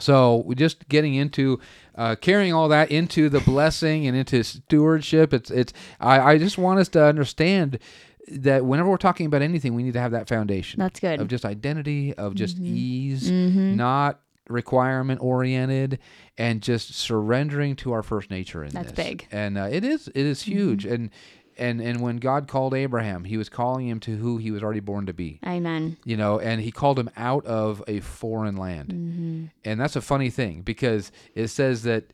So 0.00 0.42
we 0.46 0.54
just 0.54 0.88
getting 0.88 1.14
into 1.14 1.60
uh, 1.94 2.16
carrying 2.16 2.52
all 2.52 2.68
that 2.68 2.90
into 2.90 3.28
the 3.28 3.40
blessing 3.40 4.06
and 4.06 4.16
into 4.16 4.42
stewardship. 4.42 5.32
It's 5.32 5.50
it's. 5.50 5.72
I, 6.00 6.20
I 6.32 6.38
just 6.38 6.58
want 6.58 6.80
us 6.80 6.88
to 6.90 7.02
understand 7.04 7.78
that 8.28 8.64
whenever 8.64 8.88
we're 8.88 8.96
talking 8.96 9.26
about 9.26 9.42
anything, 9.42 9.74
we 9.74 9.82
need 9.82 9.94
to 9.94 10.00
have 10.00 10.12
that 10.12 10.28
foundation 10.28 10.78
That's 10.78 11.00
good. 11.00 11.20
of 11.20 11.28
just 11.28 11.44
identity, 11.44 12.14
of 12.14 12.34
just 12.34 12.56
Mm-hmm. 12.56 12.74
ease, 12.76 13.30
not 13.30 14.20
requirement 14.48 15.20
oriented, 15.22 15.98
and 16.38 16.60
just 16.62 16.94
surrendering 16.94 17.76
to 17.76 17.92
our 17.92 18.02
first 18.02 18.30
nature 18.30 18.64
in 18.64 18.70
That's 18.72 18.92
this. 18.92 19.06
big. 19.06 19.26
And 19.30 19.56
uh, 19.58 19.68
it 19.70 19.84
is 19.84 20.08
it 20.08 20.16
is 20.26 20.42
huge. 20.42 20.84
And 20.84 21.10
and 21.60 21.80
and 21.80 22.00
when 22.00 22.16
God 22.16 22.48
called 22.48 22.74
Abraham, 22.74 23.24
He 23.24 23.36
was 23.36 23.48
calling 23.48 23.86
him 23.86 24.00
to 24.00 24.16
who 24.16 24.38
he 24.38 24.50
was 24.50 24.62
already 24.62 24.80
born 24.80 25.06
to 25.06 25.12
be. 25.12 25.38
Amen. 25.46 25.96
You 26.04 26.16
know, 26.16 26.40
and 26.40 26.60
He 26.60 26.72
called 26.72 26.98
him 26.98 27.10
out 27.16 27.44
of 27.46 27.82
a 27.86 28.00
foreign 28.00 28.56
land. 28.56 29.50
And 29.64 29.80
that's 29.80 29.94
a 29.96 30.00
funny 30.00 30.30
thing 30.30 30.62
because 30.62 31.12
it 31.34 31.48
says 31.48 31.82
that 31.84 32.04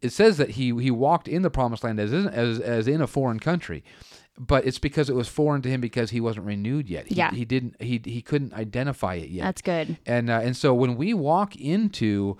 it 0.00 0.10
says 0.12 0.36
that 0.38 0.50
he 0.50 0.66
he 0.80 0.90
walked 0.90 1.28
in 1.28 1.42
the 1.42 1.50
promised 1.50 1.82
land 1.84 1.98
as 2.00 2.12
in, 2.12 2.28
as 2.28 2.60
as 2.60 2.88
in 2.88 3.00
a 3.02 3.06
foreign 3.06 3.40
country. 3.40 3.82
But 4.36 4.66
it's 4.66 4.80
because 4.80 5.08
it 5.08 5.14
was 5.14 5.28
foreign 5.28 5.62
to 5.62 5.68
him 5.68 5.80
because 5.80 6.10
he 6.10 6.20
wasn't 6.20 6.46
renewed 6.46 6.88
yet. 6.90 7.06
He, 7.06 7.14
Yeah. 7.14 7.30
he 7.30 7.44
didn't 7.44 7.80
he 7.80 8.00
he 8.04 8.20
couldn't 8.20 8.52
identify 8.52 9.14
it 9.14 9.30
yet 9.30 9.44
That's 9.44 9.62
good. 9.62 9.96
and 10.06 10.28
uh, 10.28 10.40
and 10.42 10.56
so 10.56 10.74
when 10.74 10.96
we 10.96 11.14
walk 11.14 11.54
into 11.56 12.36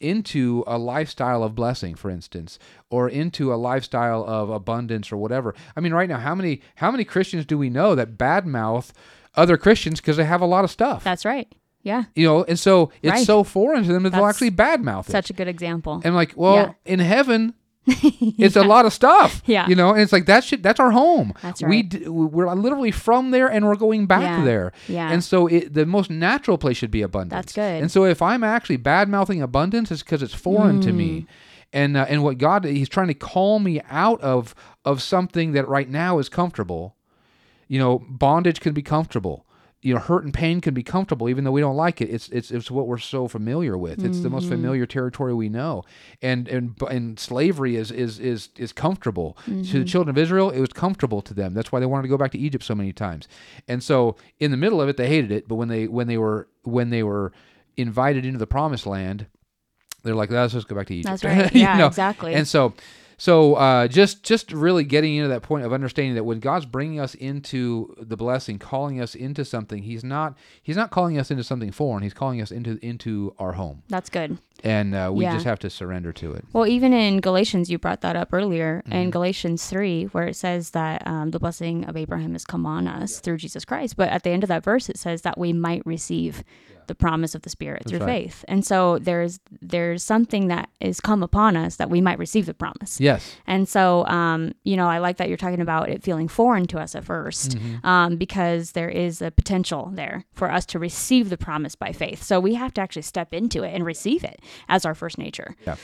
into 0.00 0.64
a 0.66 0.78
lifestyle 0.78 1.42
of 1.42 1.54
blessing 1.54 1.94
for 1.94 2.10
instance 2.10 2.58
or 2.88 3.08
into 3.08 3.52
a 3.52 3.56
lifestyle 3.56 4.24
of 4.26 4.48
abundance 4.50 5.12
or 5.12 5.16
whatever 5.18 5.54
i 5.76 5.80
mean 5.80 5.92
right 5.92 6.08
now 6.08 6.18
how 6.18 6.34
many 6.34 6.60
how 6.76 6.90
many 6.90 7.04
christians 7.04 7.44
do 7.44 7.56
we 7.58 7.68
know 7.70 7.94
that 7.94 8.16
badmouth 8.16 8.90
other 9.34 9.56
christians 9.58 10.00
because 10.00 10.16
they 10.16 10.24
have 10.24 10.40
a 10.40 10.46
lot 10.46 10.64
of 10.64 10.70
stuff 10.70 11.04
That's 11.04 11.24
right. 11.24 11.46
Yeah. 11.82 12.04
you 12.14 12.26
know 12.26 12.44
and 12.44 12.58
so 12.58 12.90
it's 13.02 13.10
Right. 13.12 13.26
so 13.26 13.44
foreign 13.44 13.84
to 13.84 13.92
them 13.92 14.02
that 14.02 14.10
they'll 14.10 14.26
actually 14.26 14.50
badmouth 14.50 15.08
it 15.08 15.12
Such 15.12 15.30
a 15.30 15.32
good 15.32 15.48
example. 15.48 16.00
and 16.04 16.14
like 16.14 16.32
well 16.36 16.54
Yeah. 16.56 16.72
in 16.84 16.98
heaven 17.00 17.54
it's 17.86 18.56
a 18.56 18.62
lot 18.62 18.84
of 18.86 18.92
stuff 18.92 19.42
Yeah. 19.46 19.66
you 19.66 19.74
know 19.74 19.90
and 19.92 20.00
it's 20.02 20.12
like 20.12 20.26
that 20.26 20.44
shit 20.44 20.62
that's 20.62 20.78
our 20.78 20.90
home 20.90 21.32
That's 21.42 21.62
we 21.62 21.82
d- 21.82 22.08
we're 22.08 22.52
literally 22.54 22.90
from 22.90 23.30
there 23.30 23.48
and 23.50 23.64
we're 23.66 23.74
going 23.76 24.06
back 24.06 24.22
Yeah. 24.22 24.44
there 24.44 24.72
Yeah. 24.86 25.10
and 25.10 25.24
so 25.24 25.46
it, 25.46 25.72
the 25.72 25.86
most 25.86 26.10
natural 26.10 26.58
place 26.58 26.76
should 26.76 26.90
be 26.90 27.02
abundance 27.02 27.30
That's 27.36 27.52
good. 27.54 27.80
and 27.82 27.90
so 27.90 28.04
if 28.04 28.20
i'm 28.20 28.44
actually 28.44 28.76
bad 28.76 29.08
mouthing 29.08 29.40
abundance 29.40 29.90
it's 29.90 30.02
because 30.02 30.22
it's 30.22 30.34
foreign 30.34 30.80
to 30.82 30.90
Mm. 30.90 30.96
me 30.96 31.26
and 31.72 31.96
uh, 31.96 32.04
and 32.08 32.22
what 32.22 32.36
god 32.38 32.64
he's 32.64 32.88
trying 32.88 33.08
to 33.08 33.14
call 33.14 33.58
me 33.60 33.80
out 33.88 34.20
of 34.20 34.54
of 34.84 35.00
something 35.02 35.52
that 35.52 35.66
right 35.66 35.88
now 35.88 36.18
is 36.18 36.28
comfortable 36.28 36.96
you 37.66 37.78
know 37.78 38.04
bondage 38.10 38.60
can 38.60 38.74
be 38.74 38.82
comfortable 38.82 39.46
you 39.82 39.94
know 39.94 40.00
hurt 40.00 40.24
and 40.24 40.34
pain 40.34 40.60
can 40.60 40.74
be 40.74 40.82
comfortable 40.82 41.28
even 41.28 41.44
though 41.44 41.50
we 41.52 41.60
don't 41.62 41.76
like 41.76 42.02
it 42.02 42.10
it's 42.10 42.28
it's 42.28 42.50
it's 42.50 42.70
what 42.70 42.86
we're 42.86 42.98
so 42.98 43.26
familiar 43.26 43.78
with 43.78 44.04
it's 44.04 44.20
the 44.20 44.28
most 44.28 44.44
Mm-hmm. 44.44 44.54
familiar 44.56 44.84
territory 44.86 45.32
we 45.32 45.48
know 45.48 45.82
and 46.20 46.48
and 46.48 46.74
and 46.90 47.18
slavery 47.18 47.76
is 47.76 47.90
is 47.90 48.18
is 48.18 48.50
is 48.58 48.72
comfortable 48.72 49.38
to 49.46 49.50
Mm-hmm. 49.50 49.78
the 49.78 49.84
children 49.86 50.10
of 50.14 50.18
israel 50.18 50.50
it 50.50 50.60
was 50.60 50.68
comfortable 50.74 51.22
to 51.22 51.32
them 51.32 51.54
that's 51.54 51.72
why 51.72 51.80
they 51.80 51.86
wanted 51.86 52.02
to 52.02 52.08
go 52.08 52.18
back 52.18 52.30
to 52.32 52.38
egypt 52.38 52.62
so 52.64 52.74
many 52.74 52.92
times 52.92 53.26
and 53.68 53.82
so 53.82 54.16
in 54.38 54.50
the 54.50 54.56
middle 54.58 54.82
of 54.82 54.88
it 54.90 54.96
they 54.98 55.08
hated 55.08 55.32
it 55.32 55.48
but 55.48 55.54
when 55.54 55.68
they 55.68 55.86
when 55.88 56.06
they 56.08 56.18
were 56.18 56.46
when 56.64 56.90
they 56.90 57.02
were 57.02 57.32
invited 57.78 58.26
into 58.26 58.38
the 58.38 58.46
promised 58.46 58.86
land 58.86 59.26
they're 60.02 60.14
like 60.14 60.30
let's 60.30 60.52
just 60.52 60.68
go 60.68 60.76
back 60.76 60.86
to 60.88 60.94
egypt 60.94 61.22
That's 61.22 61.24
right. 61.24 61.52
You 61.54 61.60
Yeah, 61.62 61.78
know? 61.78 61.86
exactly. 61.86 62.34
and 62.34 62.46
so 62.46 62.74
so 63.20 63.56
uh, 63.56 63.86
just 63.86 64.22
just 64.22 64.50
really 64.50 64.82
getting 64.82 65.14
into 65.16 65.28
that 65.28 65.42
point 65.42 65.66
of 65.66 65.74
understanding 65.74 66.14
that 66.14 66.24
when 66.24 66.40
God's 66.40 66.64
bringing 66.64 66.98
us 66.98 67.14
into 67.14 67.94
the 68.00 68.16
blessing, 68.16 68.58
calling 68.58 68.98
us 68.98 69.14
into 69.14 69.44
something, 69.44 69.82
He's 69.82 70.02
not 70.02 70.38
He's 70.62 70.76
not 70.76 70.90
calling 70.90 71.18
us 71.18 71.30
into 71.30 71.44
something 71.44 71.70
foreign. 71.70 72.02
He's 72.02 72.14
calling 72.14 72.40
us 72.40 72.50
into 72.50 72.78
into 72.82 73.34
our 73.38 73.52
home, 73.52 73.82
That's 73.88 74.08
good. 74.08 74.38
And 74.64 74.94
uh, 74.94 75.10
we 75.12 75.24
Yeah. 75.24 75.34
just 75.34 75.44
have 75.46 75.58
to 75.60 75.70
surrender 75.70 76.12
to 76.14 76.32
it. 76.32 76.44
Well, 76.52 76.66
even 76.66 76.92
in 76.92 77.20
Galatians, 77.20 77.70
you 77.70 77.78
brought 77.78 78.00
that 78.02 78.16
up 78.16 78.28
earlier 78.32 78.82
Mm-hmm. 78.86 78.92
in 78.92 79.10
Galatians 79.10 79.66
3, 79.66 80.04
where 80.06 80.26
it 80.26 80.36
says 80.36 80.70
that 80.70 81.06
um, 81.06 81.30
the 81.30 81.38
blessing 81.38 81.84
of 81.84 81.96
Abraham 81.96 82.32
has 82.32 82.44
come 82.44 82.66
on 82.66 82.86
us 82.88 83.20
through 83.20 83.36
Jesus 83.38 83.64
Christ. 83.64 83.96
But 83.96 84.08
at 84.10 84.22
the 84.22 84.30
end 84.30 84.42
of 84.44 84.48
that 84.48 84.64
verse, 84.64 84.88
it 84.88 84.98
says 84.98 85.22
that 85.22 85.38
we 85.38 85.52
might 85.52 85.84
receive 85.86 86.42
the 86.86 86.94
promise 86.96 87.36
of 87.36 87.42
the 87.42 87.50
Spirit 87.50 87.84
through 87.86 88.00
right. 88.00 88.24
faith. 88.24 88.44
And 88.48 88.66
so 88.66 88.98
there's 88.98 89.38
there's 89.62 90.02
something 90.02 90.48
that 90.48 90.68
is 90.80 90.98
come 91.00 91.22
upon 91.22 91.56
us 91.56 91.76
that 91.76 91.88
we 91.88 92.00
might 92.00 92.18
receive 92.18 92.46
the 92.46 92.54
promise. 92.54 92.98
Yes, 93.00 93.36
And 93.46 93.68
so, 93.68 94.04
um, 94.06 94.52
you 94.64 94.76
know, 94.76 94.88
I 94.88 94.98
like 94.98 95.16
that 95.18 95.28
you're 95.28 95.36
talking 95.36 95.60
about 95.60 95.88
it 95.88 96.02
feeling 96.02 96.26
foreign 96.26 96.66
to 96.66 96.80
us 96.80 96.96
at 96.96 97.04
1st 97.04 97.54
Mm-hmm. 97.54 97.86
um, 97.86 98.16
because 98.16 98.72
there 98.72 98.88
is 98.88 99.22
a 99.22 99.30
potential 99.30 99.92
there 99.94 100.24
for 100.32 100.50
us 100.50 100.66
to 100.66 100.80
receive 100.80 101.28
the 101.30 101.36
promise 101.38 101.76
by 101.76 101.92
faith. 101.92 102.24
So 102.24 102.40
we 102.40 102.54
have 102.54 102.74
to 102.74 102.80
actually 102.80 103.02
step 103.02 103.32
into 103.32 103.62
it 103.62 103.72
and 103.72 103.84
receive 103.86 104.24
it 104.24 104.40
as 104.68 104.84
our 104.84 104.94
first 104.94 105.18
nature. 105.18 105.56
yeah, 105.66 105.76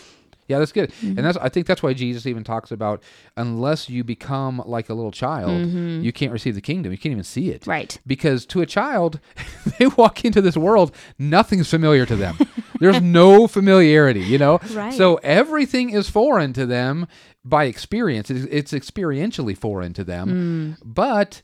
yeah. 0.48 0.58
That's 0.58 0.72
good, 0.72 0.90
Mm-hmm. 0.92 1.18
and 1.18 1.26
that's 1.26 1.36
I 1.38 1.48
think 1.48 1.66
that's 1.66 1.82
why 1.82 1.92
Jesus 1.92 2.26
even 2.26 2.44
talks 2.44 2.70
about 2.70 3.02
unless 3.36 3.88
you 3.90 4.04
become 4.04 4.62
like 4.64 4.88
a 4.88 4.94
little 4.94 5.10
child, 5.10 5.68
you 6.04 6.12
can't 6.12 6.32
receive 6.32 6.54
the 6.54 6.60
kingdom. 6.60 6.92
You 6.92 6.98
can't 6.98 7.12
even 7.12 7.24
see 7.24 7.50
it. 7.50 7.62
Mm-hmm. 7.62 7.70
Right. 7.70 7.98
because 8.06 8.46
to 8.46 8.60
a 8.60 8.66
child 8.66 9.18
they 9.78 9.86
walk 9.88 10.24
into 10.24 10.40
this 10.40 10.56
world 10.56 10.94
nothing's 11.18 11.68
familiar 11.68 12.06
to 12.06 12.16
them 12.16 12.38
there's 12.80 13.00
no 13.22 13.46
familiarity 13.48 14.20
you 14.20 14.38
know 14.38 14.58
Right. 14.72 14.92
so 14.94 15.16
everything 15.16 15.90
is 15.90 16.08
foreign 16.08 16.52
to 16.54 16.64
them 16.66 17.06
by 17.44 17.64
experience 17.64 18.30
it's, 18.30 18.46
it's 18.50 18.72
experientially 18.72 19.56
foreign 19.56 19.92
to 19.94 20.04
them 20.04 20.76
Mm. 20.76 20.82
but 20.84 21.42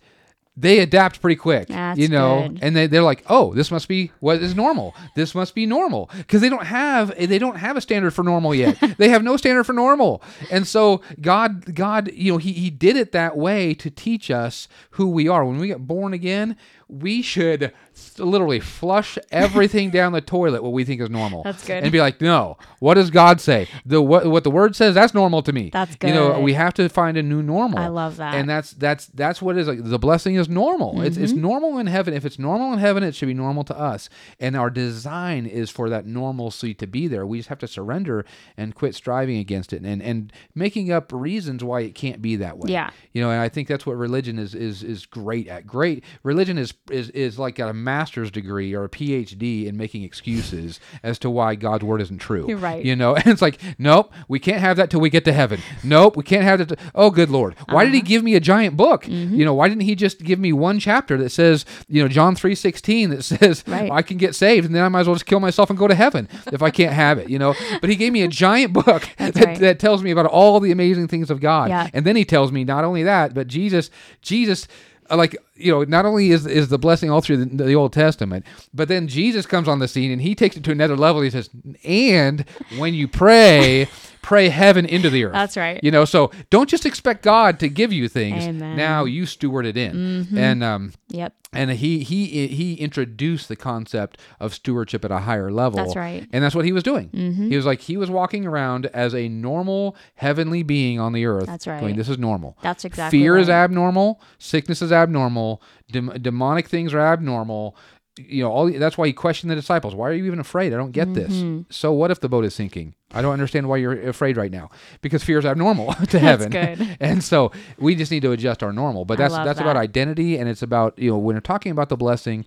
they 0.54 0.80
adapt 0.80 1.22
pretty 1.22 1.36
quick, 1.36 1.68
That's 1.68 1.98
you 1.98 2.08
know, 2.08 2.48
good. 2.48 2.58
and 2.62 2.76
they, 2.76 2.86
they're 2.86 3.02
like, 3.02 3.24
oh, 3.28 3.54
this 3.54 3.70
must 3.70 3.88
be 3.88 4.12
what 4.20 4.36
is 4.42 4.54
normal. 4.54 4.94
This 5.16 5.34
must 5.34 5.54
be 5.54 5.64
normal 5.64 6.10
because 6.16 6.42
they 6.42 6.50
don't 6.50 6.66
have 6.66 7.16
they 7.16 7.38
don't 7.38 7.56
have 7.56 7.76
a 7.76 7.80
standard 7.80 8.12
for 8.12 8.22
normal 8.22 8.54
yet. 8.54 8.78
they 8.98 9.08
have 9.08 9.22
no 9.22 9.38
standard 9.38 9.64
for 9.64 9.72
normal, 9.72 10.22
and 10.50 10.66
so 10.66 11.00
God, 11.20 11.74
God, 11.74 12.10
you 12.12 12.32
know, 12.32 12.38
he 12.38 12.52
he 12.52 12.68
did 12.68 12.96
it 12.96 13.12
that 13.12 13.36
way 13.36 13.72
to 13.74 13.90
teach 13.90 14.30
us 14.30 14.68
who 14.90 15.08
we 15.08 15.26
are. 15.26 15.42
When 15.44 15.58
we 15.58 15.68
get 15.68 15.86
born 15.86 16.12
again, 16.12 16.56
we 17.00 17.22
should 17.22 17.72
literally 18.18 18.60
flush 18.60 19.18
everything 19.30 19.90
down 19.90 20.12
the 20.12 20.20
toilet 20.20 20.62
what 20.62 20.72
we 20.72 20.84
think 20.84 21.00
is 21.00 21.10
normal. 21.10 21.42
That's 21.42 21.66
good. 21.66 21.82
And 21.82 21.92
be 21.92 22.00
like, 22.00 22.20
no, 22.20 22.56
what 22.80 22.94
does 22.94 23.10
God 23.10 23.40
say? 23.40 23.68
The 23.84 24.00
what 24.02 24.26
what 24.26 24.44
the 24.44 24.50
word 24.50 24.76
says 24.76 24.94
that's 24.94 25.14
normal 25.14 25.42
to 25.42 25.52
me. 25.52 25.70
That's 25.72 25.96
good. 25.96 26.08
You 26.08 26.14
know, 26.14 26.40
we 26.40 26.52
have 26.54 26.74
to 26.74 26.88
find 26.88 27.16
a 27.16 27.22
new 27.22 27.42
normal. 27.42 27.78
I 27.78 27.88
love 27.88 28.16
that. 28.18 28.34
And 28.34 28.48
that's 28.48 28.72
that's 28.72 29.06
that's 29.06 29.40
what 29.42 29.56
it 29.56 29.60
is 29.60 29.68
like 29.68 29.82
the 29.82 29.98
blessing 29.98 30.34
is 30.36 30.48
normal. 30.48 31.02
It's 31.02 31.16
it's 31.16 31.32
Mm-hmm. 31.32 31.40
normal 31.40 31.78
in 31.78 31.86
heaven. 31.86 32.12
If 32.12 32.26
it's 32.26 32.38
normal 32.38 32.72
in 32.74 32.78
heaven, 32.78 33.02
it 33.02 33.14
should 33.14 33.26
be 33.28 33.34
normal 33.34 33.64
to 33.64 33.78
us. 33.78 34.10
And 34.38 34.54
our 34.56 34.68
design 34.70 35.46
is 35.46 35.70
for 35.70 35.88
that 35.88 36.06
normalcy 36.06 36.74
to 36.74 36.86
be 36.86 37.08
there. 37.08 37.26
We 37.26 37.38
just 37.38 37.48
have 37.48 37.58
to 37.60 37.68
surrender 37.68 38.24
and 38.56 38.74
quit 38.74 38.94
striving 38.94 39.38
against 39.38 39.72
it 39.72 39.82
and 39.82 40.02
and 40.02 40.32
making 40.54 40.92
up 40.92 41.10
reasons 41.12 41.64
why 41.64 41.80
it 41.80 41.94
can't 41.94 42.20
be 42.20 42.36
that 42.36 42.58
way. 42.58 42.70
Yeah. 42.70 42.90
You 43.12 43.22
know, 43.22 43.30
and 43.30 43.40
I 43.40 43.48
think 43.48 43.68
that's 43.68 43.86
what 43.86 43.96
religion 43.96 44.38
is 44.38 44.54
is 44.54 44.82
is 44.82 45.06
great 45.06 45.48
at. 45.48 45.66
Great 45.66 46.04
religion 46.22 46.58
is 46.58 46.72
is 46.90 47.10
is 47.10 47.38
like 47.38 47.54
got 47.54 47.68
a 47.70 47.72
master's 47.72 48.28
degree 48.30 48.74
or 48.74 48.82
a 48.84 48.88
PhD 48.88 49.66
in 49.66 49.76
making 49.76 50.02
excuses 50.02 50.80
as 51.04 51.16
to 51.20 51.30
why 51.30 51.54
God's 51.54 51.84
word 51.84 52.00
isn't 52.02 52.18
true. 52.18 52.44
You're 52.48 52.56
right. 52.58 52.84
You 52.84 52.96
know, 52.96 53.14
and 53.16 53.26
it's 53.28 53.40
like, 53.42 53.60
nope, 53.78 54.12
we 54.26 54.40
can't 54.40 54.58
have 54.60 54.76
that 54.78 54.90
till 54.90 55.00
we 55.00 55.08
get 55.08 55.24
to 55.26 55.32
heaven. 55.32 55.60
Nope, 55.84 56.16
we 56.16 56.24
can't 56.24 56.42
have 56.42 56.58
that. 56.58 56.76
t- 56.76 56.84
oh, 56.94 57.10
good 57.10 57.30
lord, 57.30 57.54
why 57.68 57.84
did 57.84 57.94
He 57.94 58.00
Uh-huh. 58.00 58.08
give 58.08 58.24
me 58.24 58.34
a 58.34 58.40
giant 58.40 58.76
book? 58.76 59.04
Mm-hmm. 59.04 59.34
You 59.36 59.44
know, 59.44 59.54
why 59.54 59.68
didn't 59.68 59.82
He 59.82 59.94
just 59.94 60.22
give 60.24 60.40
me 60.40 60.52
one 60.52 60.80
chapter 60.80 61.16
that 61.18 61.30
says, 61.30 61.64
you 61.88 62.02
know, 62.02 62.08
John 62.08 62.34
three 62.34 62.56
sixteen 62.56 63.10
that 63.10 63.22
says 63.32 63.62
Right. 63.66 63.90
I 63.90 64.02
can 64.02 64.16
get 64.16 64.34
saved, 64.34 64.66
and 64.66 64.74
then 64.74 64.82
I 64.82 64.88
might 64.88 65.00
as 65.00 65.06
well 65.06 65.14
just 65.14 65.26
kill 65.26 65.40
myself 65.40 65.70
and 65.70 65.78
go 65.78 65.86
to 65.86 65.94
heaven 65.94 66.28
if 66.52 66.62
I 66.62 66.70
can't 66.70 66.92
have 66.92 67.16
it. 67.18 67.28
You 67.30 67.38
know, 67.38 67.54
but 67.80 67.90
He 67.90 67.96
gave 67.96 68.12
me 68.12 68.22
a 68.22 68.28
giant 68.44 68.72
book 68.72 69.08
that, 69.18 69.36
right. 69.36 69.58
that 69.60 69.78
tells 69.78 70.02
me 70.02 70.10
about 70.10 70.26
all 70.26 70.58
the 70.58 70.72
amazing 70.72 71.06
things 71.06 71.30
of 71.30 71.38
God, 71.40 71.68
Yeah. 71.68 71.88
and 71.94 72.04
then 72.04 72.16
He 72.16 72.24
tells 72.24 72.50
me 72.50 72.64
not 72.64 72.82
only 72.84 73.04
that, 73.04 73.34
but 73.34 73.46
Jesus, 73.46 73.88
Jesus. 74.20 74.66
Uh, 75.12 75.16
Like 75.16 75.36
you 75.54 75.70
know, 75.70 75.84
not 75.84 76.04
only 76.06 76.30
is 76.30 76.46
is 76.46 76.68
the 76.68 76.78
blessing 76.78 77.10
all 77.10 77.20
through 77.20 77.44
the, 77.44 77.64
the 77.64 77.74
Old 77.74 77.92
Testament, 77.92 78.46
but 78.74 78.88
then 78.88 79.06
Jesus 79.06 79.46
comes 79.46 79.68
on 79.68 79.78
the 79.78 79.86
scene 79.86 80.10
and 80.10 80.22
he 80.22 80.34
takes 80.34 80.56
it 80.56 80.64
to 80.64 80.72
another 80.72 80.96
level. 80.96 81.22
He 81.22 81.30
says, 81.30 81.50
"And 81.84 82.44
when 82.78 82.94
you 82.94 83.06
pray, 83.06 83.88
pray 84.22 84.48
heaven 84.48 84.86
into 84.86 85.10
the 85.10 85.24
earth." 85.24 85.32
That's 85.34 85.56
right. 85.56 85.78
You 85.82 85.90
know, 85.90 86.04
so 86.04 86.30
don't 86.50 86.68
just 86.68 86.86
expect 86.86 87.22
God 87.22 87.58
to 87.60 87.68
give 87.68 87.92
you 87.92 88.08
things. 88.08 88.44
Amen. 88.44 88.60
Mm-hmm. 88.60 88.76
Now 88.76 89.04
you 89.04 89.26
steward 89.26 89.66
it 89.66 89.76
in, 89.76 90.28
and 90.36 90.62
um, 90.64 90.92
Yep. 91.08 91.34
and 91.52 91.70
he 91.72 92.00
he 92.04 92.46
he 92.46 92.74
introduced 92.74 93.48
the 93.48 93.56
concept 93.56 94.18
of 94.40 94.54
stewardship 94.54 95.04
at 95.04 95.10
a 95.10 95.18
higher 95.18 95.50
level. 95.50 95.76
That's 95.76 95.96
right. 95.96 96.26
And 96.32 96.42
that's 96.42 96.54
what 96.54 96.64
he 96.64 96.72
was 96.72 96.82
doing. 96.82 97.10
He 97.50 97.56
was 97.56 97.66
like 97.66 97.80
he 97.80 97.96
was 97.96 98.10
walking 98.10 98.46
around 98.46 98.86
as 98.86 99.14
a 99.14 99.28
normal 99.28 99.96
heavenly 100.14 100.62
being 100.62 100.98
on 101.00 101.12
the 101.12 101.26
earth. 101.26 101.46
That's 101.46 101.66
right. 101.66 101.80
Going, 101.80 101.92
right. 101.92 101.96
this 101.98 102.08
is 102.08 102.18
normal. 102.18 102.56
That's 102.62 102.84
exactly 102.84 103.18
Fear 103.18 103.38
is 103.38 103.48
abnormal. 103.50 104.20
Sickness 104.38 104.80
is 104.82 104.92
abnormal. 104.92 105.60
Dem- 105.90 106.16
demonic 106.22 106.68
things 106.68 106.94
are 106.94 107.00
abnormal. 107.00 107.76
You 108.18 108.42
know, 108.44 108.52
all 108.52 108.70
that's 108.70 108.98
why 108.98 109.06
he 109.06 109.12
questioned 109.14 109.50
the 109.50 109.54
disciples. 109.54 109.94
Why 109.94 110.08
are 110.10 110.12
you 110.12 110.26
even 110.26 110.38
afraid? 110.38 110.72
I 110.72 110.76
don't 110.76 110.92
get 110.92 111.08
Mm-hmm. 111.08 111.62
this. 111.68 111.76
So 111.76 111.92
what 111.92 112.10
if 112.10 112.20
the 112.20 112.28
boat 112.28 112.44
is 112.44 112.54
sinking? 112.54 112.94
I 113.14 113.22
don't 113.22 113.32
understand 113.32 113.68
why 113.68 113.76
you're 113.78 114.08
afraid 114.08 114.36
right 114.36 114.50
now 114.50 114.70
because 115.02 115.22
fear 115.22 115.38
is 115.38 115.44
abnormal 115.44 115.92
to 116.08 116.18
heaven. 116.18 116.50
good. 116.50 116.96
and 117.00 117.22
so 117.22 117.52
we 117.78 117.94
just 117.94 118.10
need 118.10 118.22
to 118.22 118.32
adjust 118.32 118.62
our 118.62 118.72
normal. 118.72 119.04
But 119.04 119.18
that's 119.18 119.34
that's 119.34 119.60
about 119.60 119.76
identity 119.76 120.38
and 120.38 120.48
it's 120.48 120.62
about 120.62 120.98
you 120.98 121.10
know 121.10 121.18
when 121.18 121.36
we're 121.36 121.40
talking 121.40 121.72
about 121.72 121.88
the 121.88 121.96
blessing. 121.96 122.44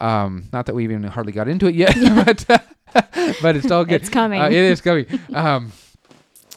Um, 0.00 0.44
not 0.52 0.66
that 0.66 0.74
we 0.74 0.84
even 0.84 1.02
hardly 1.04 1.32
got 1.32 1.46
into 1.48 1.66
it 1.66 1.74
yet, 1.74 1.94
but 2.24 2.44
but 3.42 3.56
it's 3.56 3.70
all 3.70 3.84
good. 3.84 4.00
It's 4.02 4.08
coming. 4.08 4.40
Uh, 4.40 4.46
it 4.46 4.52
is 4.54 4.80
coming. 4.80 5.06
Um, 5.32 5.72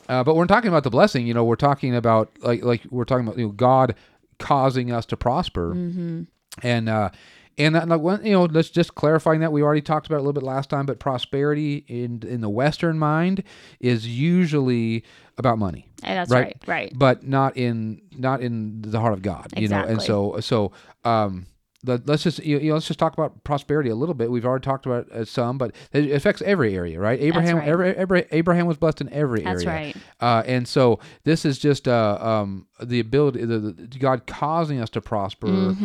uh, 0.09 0.23
but 0.23 0.35
we're 0.35 0.45
talking 0.47 0.69
about 0.69 0.83
the 0.83 0.89
blessing. 0.89 1.27
You 1.27 1.33
know, 1.33 1.43
we're 1.43 1.55
talking 1.55 1.95
about 1.95 2.31
like 2.41 2.63
like 2.63 2.81
we're 2.89 3.05
talking 3.05 3.27
about 3.27 3.37
you 3.37 3.47
know 3.47 3.51
God 3.51 3.95
causing 4.39 4.91
us 4.91 5.05
to 5.07 5.17
prosper, 5.17 5.73
Mm-hmm. 5.75 6.23
and 6.63 6.89
uh, 6.89 7.09
and 7.57 7.75
that, 7.75 7.87
like 7.87 8.01
one, 8.01 8.25
you 8.25 8.33
know, 8.33 8.43
let's 8.45 8.69
just 8.69 8.95
clarifying 8.95 9.39
that 9.41 9.51
we 9.51 9.61
already 9.63 9.81
talked 9.81 10.05
about 10.07 10.17
it 10.17 10.19
a 10.19 10.21
little 10.21 10.33
bit 10.33 10.43
last 10.43 10.69
time. 10.69 10.85
But 10.85 10.99
prosperity 10.99 11.83
in 11.87 12.23
in 12.27 12.41
the 12.41 12.49
Western 12.49 12.99
mind 12.99 13.43
is 13.79 14.07
usually 14.07 15.03
about 15.37 15.57
money 15.57 15.87
Eh, 16.03 16.13
That's 16.13 16.31
Right. 16.31 16.43
right. 16.45 16.67
Right. 16.67 16.93
but 16.95 17.27
not 17.27 17.57
in 17.57 18.01
not 18.15 18.41
in 18.41 18.81
the 18.81 18.99
heart 18.99 19.13
of 19.13 19.21
God. 19.21 19.47
You 19.57 19.67
know, 19.67 19.83
and 19.83 20.01
so 20.01 20.39
so 20.39 20.71
um, 21.03 21.47
let, 21.85 22.07
let's 22.07 22.23
just 22.23 22.39
you 22.43 22.59
know 22.59 22.73
let's 22.75 22.87
just 22.87 22.99
talk 22.99 23.13
about 23.13 23.43
prosperity 23.43 23.89
a 23.89 23.95
little 23.95 24.15
bit. 24.15 24.29
We've 24.31 24.45
already 24.45 24.63
talked 24.63 24.85
about 24.85 25.11
uh, 25.11 25.25
some, 25.25 25.57
but 25.57 25.73
it 25.93 26.11
affects 26.11 26.41
every 26.43 26.75
area, 26.75 26.99
right? 26.99 27.19
Abraham, 27.19 27.57
right. 27.57 27.67
Every, 27.67 27.95
every, 27.95 28.25
Abraham 28.31 28.65
was 28.67 28.77
blessed 28.77 29.01
in 29.01 29.13
every 29.13 29.41
That's 29.41 29.63
area. 29.63 29.93
That's 29.93 29.95
right. 29.95 30.03
Uh, 30.19 30.43
and 30.45 30.67
so 30.67 30.99
this 31.23 31.45
is 31.45 31.57
just 31.59 31.87
uh, 31.87 32.17
um, 32.19 32.67
the 32.83 32.99
ability, 32.99 33.45
the, 33.45 33.59
the 33.59 33.99
God 33.99 34.25
causing 34.27 34.79
us 34.81 34.89
to 34.91 35.01
prosper 35.01 35.75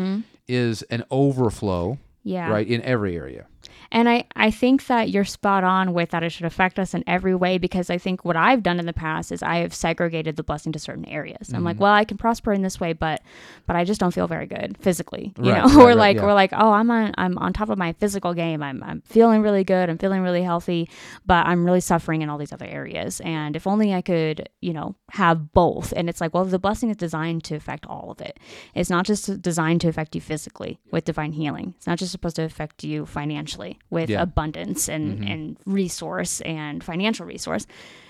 is 0.52 0.82
an 0.82 1.04
overflow. 1.10 1.98
Yeah. 2.24 2.50
right, 2.50 2.66
in 2.66 2.82
every 2.82 3.16
area. 3.16 3.46
And 3.90 4.08
I, 4.08 4.24
I 4.36 4.50
think 4.50 4.86
that 4.86 5.10
you're 5.10 5.24
spot 5.24 5.64
on 5.64 5.92
with 5.92 6.10
that 6.10 6.22
it 6.22 6.30
should 6.30 6.46
affect 6.46 6.78
us 6.78 6.94
in 6.94 7.04
every 7.06 7.34
way 7.34 7.58
because 7.58 7.90
I 7.90 7.98
think 7.98 8.24
what 8.24 8.36
I've 8.36 8.62
done 8.62 8.78
in 8.80 8.86
the 8.86 8.92
past 8.92 9.32
is 9.32 9.42
I 9.42 9.56
have 9.56 9.74
segregated 9.74 10.36
the 10.36 10.42
blessing 10.42 10.72
to 10.72 10.78
certain 10.78 11.04
areas. 11.06 11.48
I'm 11.50 11.56
Mm-hmm. 11.56 11.64
like, 11.66 11.80
well, 11.80 11.92
I 11.92 12.04
can 12.04 12.16
prosper 12.16 12.52
in 12.52 12.62
this 12.62 12.80
way, 12.80 12.92
but 12.92 13.22
but 13.66 13.76
I 13.76 13.84
just 13.84 14.00
don't 14.00 14.12
feel 14.12 14.26
very 14.26 14.46
good 14.46 14.76
physically. 14.80 15.32
You 15.40 15.52
Right, 15.52 15.58
know, 15.62 15.64
right, 15.68 15.76
we're 15.76 15.86
right, 15.88 15.96
like 15.96 16.16
yeah. 16.16 16.22
we're 16.24 16.34
like, 16.34 16.52
oh, 16.52 16.72
I'm 16.72 16.90
on 16.90 17.12
I'm 17.18 17.38
on 17.38 17.52
top 17.52 17.68
of 17.68 17.78
my 17.78 17.92
physical 17.94 18.34
game. 18.34 18.62
I'm 18.62 18.82
I'm 18.82 19.02
feeling 19.02 19.42
really 19.42 19.64
good. 19.64 19.88
I'm 19.90 19.98
feeling 19.98 20.22
really 20.22 20.42
healthy, 20.42 20.88
but 21.26 21.46
I'm 21.46 21.64
really 21.64 21.80
suffering 21.80 22.22
in 22.22 22.28
all 22.28 22.38
these 22.38 22.52
other 22.52 22.66
areas. 22.66 23.20
And 23.24 23.54
if 23.56 23.66
only 23.66 23.92
I 23.94 24.02
could, 24.02 24.48
you 24.60 24.72
know, 24.72 24.94
have 25.10 25.52
both. 25.52 25.92
And 25.96 26.08
it's 26.08 26.20
like, 26.20 26.32
well, 26.34 26.44
the 26.44 26.58
blessing 26.58 26.90
is 26.90 26.96
designed 26.96 27.44
to 27.44 27.54
affect 27.54 27.86
all 27.86 28.10
of 28.10 28.20
it. 28.20 28.38
It's 28.74 28.90
not 28.90 29.04
just 29.06 29.40
designed 29.42 29.80
to 29.82 29.88
affect 29.88 30.14
you 30.14 30.20
physically 30.20 30.78
with 30.90 31.04
divine 31.04 31.32
healing. 31.32 31.74
It's 31.76 31.86
not 31.86 31.98
just 31.98 32.12
supposed 32.12 32.36
to 32.36 32.42
affect 32.44 32.82
you 32.84 33.06
financially 33.06 33.51
with 33.90 34.10
Yeah. 34.10 34.22
abundance 34.22 34.88
and, 34.88 35.24
and 35.24 35.56
resource 35.66 36.40
and 36.42 36.82
financial 36.82 37.26
resource. 37.26 37.66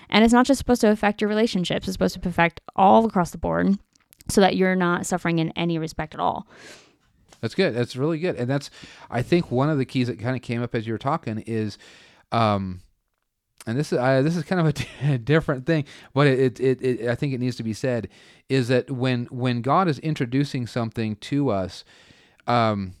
And 0.09 0.23
it's 0.23 0.33
not 0.33 0.45
just 0.45 0.59
supposed 0.59 0.81
to 0.81 0.89
affect 0.91 1.21
your 1.21 1.29
relationships, 1.29 1.87
it's 1.87 1.93
supposed 1.93 2.21
to 2.21 2.29
affect 2.29 2.61
all 2.75 3.05
across 3.05 3.31
the 3.31 3.37
board 3.37 3.77
so 4.29 4.41
that 4.41 4.55
you're 4.55 4.75
not 4.75 5.05
suffering 5.05 5.39
in 5.39 5.51
any 5.51 5.77
respect 5.77 6.13
at 6.13 6.19
all. 6.19 6.47
That's 7.41 7.55
good. 7.55 7.73
That's 7.75 7.95
really 7.95 8.19
good. 8.19 8.35
And 8.37 8.49
that's, 8.49 8.69
I 9.11 9.21
think, 9.21 9.51
one 9.51 9.69
of 9.69 9.77
the 9.77 9.85
keys 9.85 10.07
that 10.07 10.19
kind 10.19 10.35
of 10.35 10.41
came 10.41 10.61
up 10.63 10.73
as 10.75 10.87
you 10.87 10.93
were 10.93 10.97
talking 10.99 11.39
is, 11.39 11.77
um, 12.31 12.81
and 13.67 13.77
this 13.77 13.91
is 13.93 13.99
uh, 13.99 14.21
this 14.21 14.35
is 14.35 14.43
kind 14.43 14.59
of 14.61 14.67
a 14.67 14.73
d- 14.73 15.17
different 15.23 15.65
thing, 15.65 15.85
but 16.13 16.27
it, 16.27 16.59
it, 16.59 16.81
it 16.81 17.07
I 17.09 17.15
think 17.15 17.33
it 17.33 17.39
needs 17.39 17.55
to 17.57 17.63
be 17.63 17.73
said 17.73 18.09
is 18.49 18.67
that 18.67 18.91
when 18.91 19.25
when 19.25 19.61
God 19.61 19.87
is 19.87 19.99
introducing 19.99 20.67
something 20.67 21.15
to 21.17 21.49
us, 21.49 21.83
um, 22.45 22.93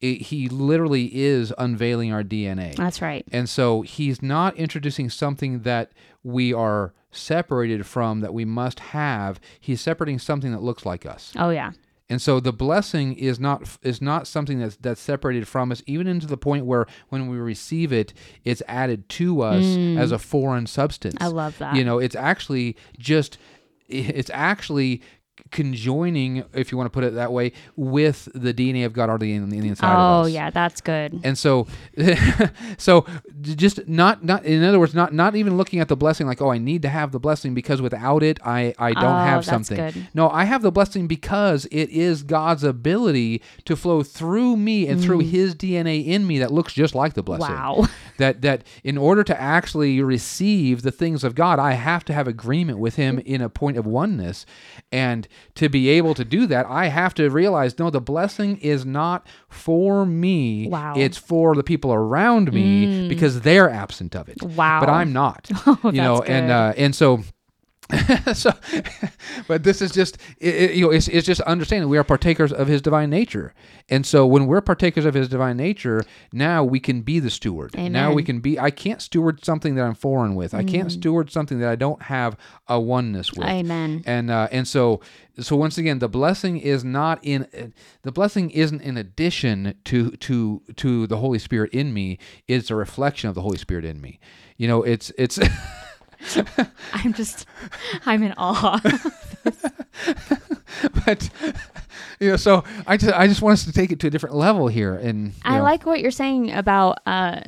it, 0.00 0.22
He 0.22 0.48
literally 0.48 1.06
is 1.14 1.52
unveiling 1.58 2.12
our 2.12 2.22
DNA. 2.22 2.74
That's 2.76 3.00
right. 3.00 3.26
And 3.32 3.48
so 3.48 3.82
he's 3.82 4.22
not 4.22 4.56
introducing 4.56 5.10
something 5.10 5.60
that 5.60 5.92
we 6.22 6.52
are 6.52 6.92
separated 7.10 7.86
from 7.86 8.20
that 8.20 8.34
we 8.34 8.44
must 8.44 8.80
have. 8.80 9.40
He's 9.60 9.80
separating 9.80 10.18
something 10.18 10.52
that 10.52 10.62
looks 10.62 10.84
like 10.84 11.06
us. 11.06 11.32
Oh, 11.36 11.50
yeah. 11.50 11.72
And 12.08 12.22
so 12.22 12.38
the 12.38 12.52
blessing 12.52 13.14
is 13.14 13.40
not 13.40 13.78
is 13.82 14.00
not 14.00 14.28
something 14.28 14.60
that's 14.60 14.76
that's 14.76 15.00
separated 15.00 15.48
from 15.48 15.72
us, 15.72 15.82
even 15.86 16.06
into 16.06 16.28
the 16.28 16.36
point 16.36 16.64
where 16.64 16.86
when 17.08 17.26
we 17.26 17.36
receive 17.36 17.92
it, 17.92 18.14
it's 18.44 18.62
added 18.68 19.08
to 19.08 19.42
us 19.42 19.64
as 19.64 20.12
a 20.12 20.18
foreign 20.18 20.66
substance. 20.66 21.16
Mm. 21.16 21.24
I 21.24 21.26
love 21.26 21.58
that. 21.58 21.74
You 21.74 21.84
know, 21.84 21.98
it's 21.98 22.14
actually 22.14 22.76
just 22.96 23.38
it's 23.88 24.30
actually 24.32 25.02
conjoining, 25.50 26.44
if 26.54 26.70
you 26.72 26.78
want 26.78 26.86
to 26.86 26.90
put 26.90 27.04
it 27.04 27.14
that 27.14 27.32
way, 27.32 27.52
with 27.76 28.28
the 28.34 28.52
DNA 28.54 28.84
of 28.86 28.92
God 28.92 29.08
already 29.08 29.32
in, 29.34 29.44
in 29.44 29.50
the 29.50 29.68
inside 29.68 29.92
of 29.92 29.98
us. 29.98 30.26
Oh, 30.26 30.28
yeah. 30.28 30.50
That's 30.50 30.80
good. 30.80 31.20
And 31.24 31.36
so, 31.36 31.66
so 32.78 33.06
just 33.42 33.86
not 33.88 34.24
not 34.24 34.44
in 34.44 34.62
other 34.62 34.78
words, 34.78 34.94
not 34.94 35.12
not 35.12 35.36
even 35.36 35.56
looking 35.56 35.80
at 35.80 35.88
the 35.88 35.96
blessing 35.96 36.26
like, 36.26 36.40
oh, 36.40 36.50
I 36.50 36.58
need 36.58 36.82
to 36.82 36.88
have 36.88 37.12
the 37.12 37.20
blessing 37.20 37.54
because 37.54 37.80
without 37.82 38.22
it, 38.22 38.38
I 38.44 38.74
I 38.78 38.92
don't 38.92 39.04
Oh, 39.04 39.16
have 39.18 39.44
something. 39.44 39.76
good. 39.76 40.08
No, 40.14 40.28
I 40.30 40.44
have 40.44 40.62
the 40.62 40.72
blessing 40.72 41.06
because 41.06 41.66
it 41.70 41.90
is 41.90 42.22
God's 42.22 42.64
ability 42.64 43.42
to 43.64 43.76
flow 43.76 44.02
through 44.02 44.56
me 44.56 44.88
and 44.88 45.00
through 45.00 45.20
His 45.20 45.54
DNA 45.54 46.04
in 46.06 46.26
me 46.26 46.38
that 46.38 46.52
looks 46.52 46.72
just 46.72 46.94
like 46.94 47.14
the 47.14 47.22
blessing. 47.22 47.54
Mm. 47.54 47.56
Wow. 47.56 47.86
That 48.18 48.40
that 48.40 48.64
in 48.82 48.96
order 48.96 49.22
to 49.24 49.38
actually 49.38 50.00
receive 50.00 50.80
the 50.80 50.90
things 50.90 51.22
of 51.22 51.34
God, 51.34 51.58
I 51.58 51.72
have 51.72 52.02
to 52.06 52.14
have 52.14 52.26
agreement 52.26 52.78
with 52.78 52.96
Him 52.96 53.18
in 53.18 53.42
a 53.42 53.50
point 53.50 53.76
of 53.76 53.84
oneness, 53.84 54.46
and 54.90 55.25
to 55.56 55.68
be 55.68 55.88
able 55.90 56.14
to 56.14 56.24
do 56.24 56.46
that, 56.46 56.66
I 56.66 56.86
have 56.86 57.14
to 57.14 57.28
realize 57.28 57.78
no, 57.78 57.90
the 57.90 58.00
blessing 58.00 58.58
is 58.58 58.84
not 58.84 59.26
for 59.48 60.06
me. 60.06 60.68
Wow. 60.68 60.94
It's 60.96 61.18
for 61.18 61.54
the 61.54 61.62
people 61.62 61.92
around 61.92 62.52
me 62.52 63.08
because 63.08 63.40
they're 63.42 63.70
absent 63.70 64.14
of 64.14 64.28
it. 64.28 64.42
Wow. 64.42 64.80
But 64.80 64.88
I'm 64.90 65.12
not. 65.12 65.50
Oh, 65.68 65.90
you 65.90 66.00
know, 66.00 66.18
that's 66.18 66.30
and 66.30 66.50
uh, 66.50 66.72
and 66.76 66.94
so 66.94 67.22
so, 68.34 68.50
but 69.46 69.62
this 69.62 69.80
is 69.80 69.92
just 69.92 70.18
it, 70.38 70.54
it- 70.54 70.74
you 70.74 70.84
know 70.86 70.90
it's, 70.90 71.08
it's 71.08 71.26
just 71.26 71.40
understanding 71.42 71.88
we 71.88 71.98
are 71.98 72.04
partakers 72.04 72.52
of 72.52 72.66
His 72.68 72.82
divine 72.82 73.10
nature, 73.10 73.54
and 73.88 74.04
so 74.04 74.26
when 74.26 74.46
we're 74.46 74.60
partakers 74.60 75.04
of 75.04 75.14
His 75.14 75.28
divine 75.28 75.56
nature, 75.56 76.04
now 76.32 76.64
we 76.64 76.80
can 76.80 77.02
be 77.02 77.20
the 77.20 77.30
steward. 77.30 77.76
Now 77.76 78.12
we 78.12 78.22
can 78.22 78.40
be. 78.40 78.58
I 78.58 78.70
can't 78.70 79.00
steward 79.00 79.44
something 79.44 79.74
that 79.76 79.82
I'm 79.84 79.94
foreign 79.94 80.34
with. 80.34 80.52
I 80.54 80.64
can't 80.64 80.90
steward 80.90 81.30
something 81.30 81.60
that 81.60 81.68
I 81.70 81.76
don't 81.76 82.02
have 82.02 82.36
a 82.66 82.80
oneness 82.80 83.32
with. 83.32 83.46
Amen. 83.46 84.02
And 84.06 84.30
uh, 84.30 84.48
and 84.50 84.66
so 84.66 85.00
so 85.38 85.54
once 85.54 85.78
again, 85.78 85.98
the 86.00 86.08
blessing 86.08 86.58
is 86.58 86.84
not 86.84 87.18
in 87.22 87.72
the 88.02 88.12
blessing 88.12 88.50
isn't 88.50 88.80
in 88.82 88.96
addition 88.96 89.74
to 89.84 90.10
to 90.12 90.62
to 90.76 91.06
the 91.06 91.18
Holy 91.18 91.38
Spirit 91.38 91.72
in 91.72 91.94
me. 91.94 92.18
It's 92.48 92.70
a 92.70 92.74
reflection 92.74 93.28
of 93.28 93.34
the 93.34 93.42
Holy 93.42 93.58
Spirit 93.58 93.84
in 93.84 94.00
me. 94.00 94.18
You 94.56 94.66
know, 94.66 94.82
it's 94.82 95.12
it's. 95.16 95.38
I'm 96.92 97.12
just, 97.12 97.46
I'm 98.04 98.22
in 98.22 98.34
awe. 98.36 98.80
but 101.04 101.30
you 102.20 102.30
know, 102.30 102.36
so 102.36 102.64
I 102.86 102.96
just 102.96 103.14
I 103.14 103.26
just 103.26 103.42
want 103.42 103.54
us 103.54 103.64
to 103.64 103.72
take 103.72 103.92
it 103.92 104.00
to 104.00 104.06
a 104.06 104.10
different 104.10 104.36
level 104.36 104.68
here, 104.68 104.94
and 104.94 105.32
I 105.44 105.58
know, 105.58 105.62
like 105.62 105.86
what 105.86 106.00
you're 106.00 106.10
saying 106.10 106.52
about 106.52 106.98
uh, 107.06 107.40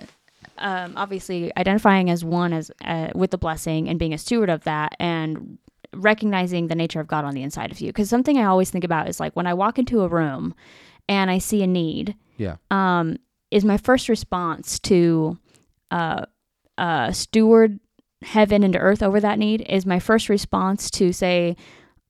um, 0.58 0.94
obviously 0.96 1.52
identifying 1.56 2.10
as 2.10 2.24
one 2.24 2.52
as 2.52 2.70
uh, 2.84 3.08
with 3.14 3.30
the 3.30 3.38
blessing 3.38 3.88
and 3.88 3.98
being 3.98 4.12
a 4.12 4.18
steward 4.18 4.50
of 4.50 4.64
that 4.64 4.94
and 4.98 5.58
recognizing 5.94 6.68
the 6.68 6.74
nature 6.74 7.00
of 7.00 7.06
God 7.06 7.24
on 7.24 7.34
the 7.34 7.42
inside 7.42 7.72
of 7.72 7.80
you. 7.80 7.88
Because 7.88 8.10
something 8.10 8.36
I 8.36 8.44
always 8.44 8.70
think 8.70 8.84
about 8.84 9.08
is 9.08 9.20
like 9.20 9.34
when 9.34 9.46
I 9.46 9.54
walk 9.54 9.78
into 9.78 10.02
a 10.02 10.08
room 10.08 10.54
and 11.08 11.30
I 11.30 11.38
see 11.38 11.62
a 11.62 11.66
need, 11.66 12.14
yeah, 12.36 12.56
um, 12.70 13.16
is 13.50 13.64
my 13.64 13.78
first 13.78 14.08
response 14.08 14.78
to 14.80 15.38
uh, 15.90 16.26
uh, 16.76 17.12
steward 17.12 17.80
heaven 18.22 18.62
and 18.62 18.76
earth 18.76 19.02
over 19.02 19.20
that 19.20 19.38
need 19.38 19.60
is 19.68 19.86
my 19.86 19.98
first 19.98 20.28
response 20.28 20.90
to 20.92 21.12
say, 21.12 21.56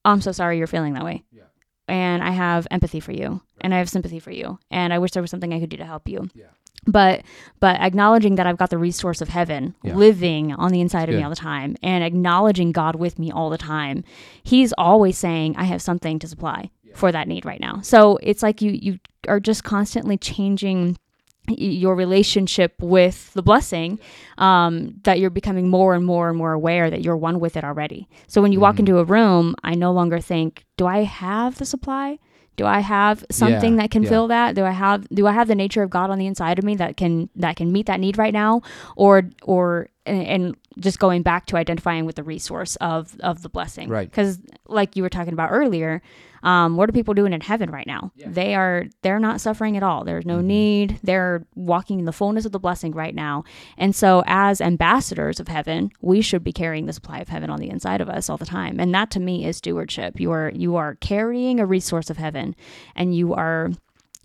I'm 0.04 0.20
so 0.20 0.32
sorry 0.32 0.58
you're 0.58 0.66
feeling 0.66 0.94
that 0.94 1.04
way. 1.04 1.24
Yeah. 1.32 1.42
And 1.86 2.22
I 2.22 2.30
have 2.30 2.66
empathy 2.70 3.00
for 3.00 3.12
you 3.12 3.40
and 3.60 3.74
I 3.74 3.78
have 3.78 3.88
sympathy 3.90 4.18
for 4.18 4.30
you. 4.30 4.58
And 4.70 4.92
I 4.92 4.98
wish 4.98 5.12
there 5.12 5.22
was 5.22 5.30
something 5.30 5.52
I 5.52 5.60
could 5.60 5.70
do 5.70 5.76
to 5.78 5.84
help 5.84 6.08
you. 6.08 6.28
Yeah. 6.34 6.46
But 6.86 7.22
but 7.60 7.80
acknowledging 7.80 8.36
that 8.36 8.46
I've 8.46 8.56
got 8.56 8.70
the 8.70 8.78
resource 8.78 9.20
of 9.20 9.28
heaven 9.28 9.74
Yeah. 9.82 9.94
living 9.96 10.52
on 10.54 10.70
the 10.70 10.80
inside 10.80 11.08
of 11.08 11.14
me 11.16 11.22
all 11.22 11.30
the 11.30 11.36
time 11.36 11.76
and 11.82 12.04
acknowledging 12.04 12.72
God 12.72 12.94
with 12.96 13.18
me 13.18 13.30
all 13.32 13.50
the 13.50 13.58
time, 13.58 14.04
He's 14.44 14.72
always 14.78 15.18
saying, 15.18 15.56
I 15.56 15.64
have 15.64 15.82
something 15.82 16.18
to 16.20 16.28
supply 16.28 16.70
for 16.94 17.10
that 17.12 17.28
need 17.28 17.44
right 17.44 17.60
now. 17.60 17.80
So 17.82 18.18
it's 18.22 18.42
like 18.42 18.62
you 18.62 18.70
you 18.70 18.98
are 19.26 19.40
just 19.40 19.64
constantly 19.64 20.16
changing 20.16 20.96
your 21.56 21.94
relationship 21.94 22.74
with 22.80 23.32
the 23.34 23.42
blessing 23.42 23.98
um, 24.38 24.94
that 25.04 25.18
you're 25.18 25.30
becoming 25.30 25.68
more 25.68 25.94
and 25.94 26.04
more 26.04 26.28
and 26.28 26.36
more 26.38 26.52
aware 26.52 26.90
that 26.90 27.02
you're 27.02 27.16
one 27.16 27.40
with 27.40 27.56
it 27.56 27.64
already 27.64 28.08
so 28.26 28.40
when 28.42 28.52
you 28.52 28.60
walk 28.60 28.76
Mhm. 28.76 28.80
into 28.80 28.98
a 28.98 29.04
room 29.04 29.54
i 29.64 29.74
no 29.74 29.92
longer 29.92 30.20
think 30.20 30.64
do 30.76 30.86
i 30.86 31.02
have 31.04 31.58
the 31.58 31.64
supply 31.64 32.18
do 32.56 32.64
i 32.66 32.80
have 32.80 33.24
something 33.30 33.74
Yeah, 33.76 33.82
that 33.82 33.90
can 33.90 34.02
yeah. 34.02 34.08
fill 34.08 34.28
that 34.28 34.54
do 34.54 34.64
i 34.64 34.70
have 34.70 35.08
do 35.08 35.26
i 35.26 35.32
have 35.32 35.48
the 35.48 35.54
nature 35.54 35.82
of 35.82 35.90
god 35.90 36.10
on 36.10 36.18
the 36.18 36.26
inside 36.26 36.58
of 36.58 36.64
me 36.64 36.74
that 36.76 36.96
can 36.96 37.28
that 37.36 37.56
can 37.56 37.72
meet 37.72 37.86
that 37.86 38.00
need 38.00 38.18
right 38.18 38.32
now 38.34 38.62
or 38.96 39.30
or 39.42 39.88
and, 40.06 40.22
and 40.26 40.56
just 40.80 40.98
going 40.98 41.22
back 41.22 41.46
to 41.46 41.56
identifying 41.56 42.04
with 42.06 42.16
the 42.16 42.22
resource 42.22 42.76
of 42.76 43.16
of 43.20 43.42
the 43.42 43.48
blessing. 43.48 43.88
Right. 43.88 44.08
because 44.10 44.38
like 44.66 44.96
you 44.96 45.02
were 45.02 45.08
talking 45.08 45.32
about 45.32 45.50
earlier 45.50 46.02
um, 46.44 46.76
what 46.76 46.88
are 46.88 46.92
people 46.92 47.14
doing 47.14 47.32
in 47.32 47.40
heaven 47.40 47.68
right 47.68 47.86
now? 47.86 48.12
Yeah. 48.14 48.28
they 48.30 48.54
are 48.54 48.84
they're 49.02 49.18
not 49.18 49.40
suffering 49.40 49.76
at 49.76 49.82
all. 49.82 50.04
There's 50.04 50.24
no 50.24 50.38
Mhm. 50.38 50.44
need. 50.44 50.98
They're 51.02 51.44
walking 51.56 51.98
in 51.98 52.04
the 52.04 52.12
fullness 52.12 52.44
of 52.44 52.52
the 52.52 52.60
blessing 52.60 52.92
right 52.92 53.12
now. 53.14 53.42
And 53.76 53.92
so 53.92 54.22
as 54.26 54.60
ambassadors 54.60 55.40
of 55.40 55.48
heaven 55.48 55.90
we 56.00 56.20
should 56.20 56.44
be 56.44 56.52
carrying 56.52 56.86
the 56.86 56.92
supply 56.92 57.18
of 57.18 57.28
heaven 57.28 57.50
on 57.50 57.58
the 57.58 57.68
inside 57.68 58.00
of 58.00 58.08
us 58.08 58.30
all 58.30 58.36
the 58.36 58.46
time. 58.46 58.78
And 58.78 58.94
that 58.94 59.10
to 59.12 59.20
me 59.20 59.44
is 59.46 59.56
stewardship. 59.56 60.20
You 60.20 60.30
are 60.30 60.52
you 60.54 60.76
are 60.76 60.94
carrying 61.00 61.58
a 61.58 61.66
resource 61.66 62.08
of 62.08 62.18
heaven 62.18 62.54
and 62.94 63.16
you 63.16 63.34
are 63.34 63.70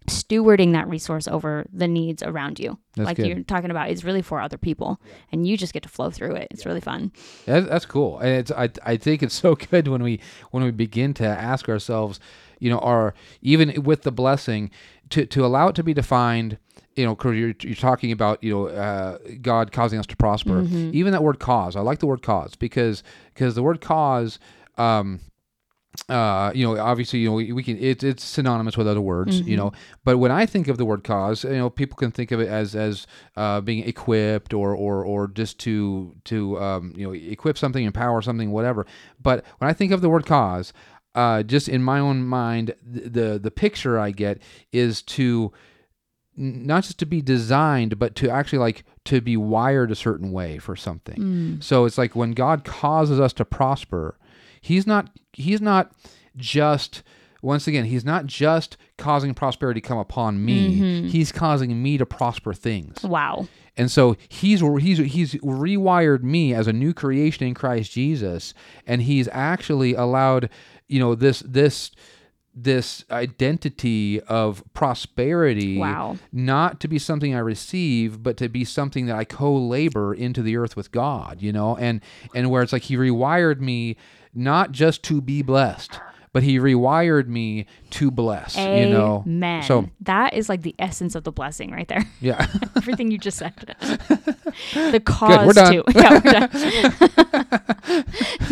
stewarding 0.08 0.74
that 0.74 0.88
resource 0.88 1.28
over 1.28 1.66
the 1.72 1.88
needs 1.88 2.22
around 2.24 2.60
you 2.60 2.78
That's 2.96 3.06
like 3.08 3.18
good. 3.18 3.28
you're 3.28 3.44
talking 3.44 3.72
about 3.72 3.90
is 3.90 4.04
really 4.04 4.22
for 4.22 4.42
other 4.42 4.58
people 4.58 5.00
and 5.32 5.48
you 5.48 5.56
just 5.58 5.74
get 5.74 5.84
to 5.84 5.90
flow 5.90 6.10
through 6.10 6.36
it 6.36 6.48
it's 6.52 6.66
really 6.66 6.82
fun 6.82 7.12
That, 7.46 7.68
that's 7.70 7.86
cool, 7.86 8.20
and 8.20 8.30
it's 8.30 8.52
I, 8.52 8.70
I 8.86 8.98
think 8.98 9.24
it's 9.24 9.36
so 9.46 9.56
good 9.56 9.88
when 9.88 10.04
we 10.04 10.20
when 10.52 10.64
we 10.64 10.72
begin 10.72 11.14
to 11.16 11.26
ask 11.26 11.70
ourselves, 11.70 12.20
you 12.60 12.70
know, 12.70 12.80
are 12.80 13.14
even 13.42 13.84
with 13.84 14.04
the 14.04 14.12
blessing 14.12 14.72
to 15.10 15.26
to 15.26 15.46
allow 15.46 15.68
it 15.70 15.76
to 15.76 15.84
be 15.84 15.94
defined. 15.94 16.58
You 16.96 17.06
know, 17.08 17.18
you're, 17.24 17.56
you're 17.62 17.76
talking 17.76 18.12
about 18.12 18.44
you 18.44 18.54
know 18.54 18.68
uh, 18.68 19.18
God 19.42 19.72
causing 19.72 19.98
us 20.00 20.06
to 20.08 20.16
prosper. 20.16 20.62
Mhm. 20.62 20.94
Even 20.94 21.12
that 21.14 21.24
word 21.24 21.40
cause, 21.40 21.76
I 21.76 21.82
like 21.82 22.00
the 22.00 22.06
word 22.08 22.22
cause 22.22 22.56
because 22.56 23.04
because 23.34 23.56
the 23.56 23.64
word 23.64 23.82
cause. 23.82 24.38
Um, 24.78 25.20
uh, 26.10 26.52
you 26.56 26.66
know, 26.66 26.80
obviously, 26.80 27.20
you 27.20 27.30
know, 27.30 27.36
we, 27.36 27.52
we 27.52 27.62
can. 27.64 27.78
It's 27.78 28.04
it's 28.04 28.24
synonymous 28.24 28.76
with 28.76 28.88
other 28.88 29.00
words, 29.02 29.42
you 29.42 29.56
Mhm. 29.56 29.58
know. 29.58 29.72
But 30.04 30.18
when 30.18 30.32
I 30.32 30.46
think 30.46 30.68
of 30.68 30.78
the 30.78 30.86
word 30.86 31.04
cause, 31.04 31.44
you 31.44 31.52
know, 31.52 31.70
people 31.70 31.96
can 31.98 32.12
think 32.12 32.32
of 32.32 32.40
it 32.40 32.48
as 32.48 32.76
as 32.76 33.06
uh, 33.38 33.62
being 33.62 33.88
equipped 33.88 34.54
or 34.54 34.76
or 34.76 35.06
or 35.06 35.28
just 35.28 35.60
to 35.60 36.16
to 36.26 36.60
um, 36.60 36.94
you 36.98 37.06
know 37.06 37.14
equip 37.14 37.58
something, 37.58 37.86
empower 37.86 38.22
something, 38.22 38.52
whatever. 38.52 38.86
But 39.22 39.46
when 39.60 39.70
I 39.70 39.74
think 39.74 39.92
of 39.92 40.02
the 40.02 40.10
word 40.10 40.26
cause, 40.26 40.74
uh, 41.14 41.44
just 41.44 41.70
in 41.70 41.84
my 41.84 42.00
own 42.00 42.24
mind, 42.24 42.74
the 42.84 43.10
the, 43.10 43.40
the 43.40 43.52
picture 43.52 44.00
I 44.00 44.12
get 44.12 44.42
is 44.72 45.02
to 45.04 45.52
not 46.36 46.84
just 46.84 46.98
to 47.00 47.06
be 47.06 47.22
designed, 47.22 48.00
but 48.00 48.16
to 48.16 48.30
actually 48.30 48.60
like 48.60 48.84
to 49.06 49.22
be 49.22 49.36
wired 49.36 49.92
a 49.92 49.96
certain 49.96 50.32
way 50.32 50.58
for 50.58 50.76
something. 50.76 51.18
Mm. 51.18 51.64
So 51.64 51.86
it's 51.86 51.98
like 51.98 52.16
when 52.16 52.32
God 52.32 52.64
causes 52.64 53.20
us 53.20 53.34
to 53.34 53.46
prosper, 53.46 54.18
he's 54.62 54.88
not 54.88 55.10
he's 55.34 55.62
not 55.62 55.92
just 56.38 57.04
once 57.42 57.68
again, 57.68 57.86
he's 57.86 58.06
not 58.06 58.26
just 58.26 58.78
causing 58.98 59.34
prosperity 59.34 59.82
to 59.82 59.88
come 59.88 59.98
upon 59.98 60.44
me. 60.46 60.80
Mhm. 60.80 61.10
He's 61.10 61.32
causing 61.34 61.84
me 61.84 61.98
to 61.98 62.06
prosper 62.06 62.54
things. 62.54 63.04
wow 63.04 63.48
And 63.76 63.92
so 63.92 64.16
he's 64.30 64.62
he's 64.62 65.00
he's 65.00 65.34
rewired 65.36 66.24
me 66.24 66.54
as 66.54 66.68
a 66.68 66.74
new 66.74 66.94
creation 66.94 67.46
in 67.46 67.54
Christ 67.54 67.92
Jesus 67.92 68.54
and 68.88 69.02
he's 69.02 69.28
actually 69.32 69.94
allowed, 69.96 70.50
you 70.88 71.00
know, 71.00 71.16
this 71.16 71.44
this 71.46 71.92
this 72.56 73.04
identity 73.10 74.22
of 74.22 74.64
prosperity 74.74 75.78
wow. 75.78 76.18
not 76.32 76.80
to 76.82 76.88
be 76.88 77.00
something 77.00 77.34
I 77.34 77.40
receive, 77.40 78.22
but 78.22 78.38
to 78.38 78.48
be 78.50 78.64
something 78.64 79.08
that 79.08 79.16
I 79.16 79.24
co-labor 79.24 80.14
into 80.14 80.44
the 80.44 80.58
earth 80.58 80.76
with 80.76 80.92
God, 80.92 81.42
you 81.42 81.52
know, 81.52 81.76
and 81.78 82.02
and 82.36 82.52
where 82.52 82.62
it's 82.62 82.74
like 82.74 82.84
He 82.84 82.96
rewired 82.96 83.60
me 83.60 83.98
not 84.34 84.72
just 84.72 85.04
to 85.04 85.22
be 85.22 85.42
blessed, 85.42 86.00
but 86.34 86.44
He 86.44 86.60
rewired 86.60 87.28
me 87.28 87.66
to 87.92 88.12
bless, 88.12 88.58
you 88.58 88.90
know. 88.90 89.24
Amen. 89.26 89.64
So- 89.64 89.90
that 90.02 90.34
is 90.34 90.50
like 90.50 90.62
the 90.64 90.76
essence 90.80 91.16
of 91.16 91.24
the 91.24 91.32
blessing 91.32 91.72
right 91.72 91.88
there. 91.88 92.04
Yeah, 92.22 92.48
Everything 92.76 93.12
you 93.12 93.18
just 93.18 93.38
said. 93.38 93.54
the 94.74 95.02
cause 95.06 95.56
done. 95.56 95.74
to 95.74 95.84
yeah, 95.96 96.20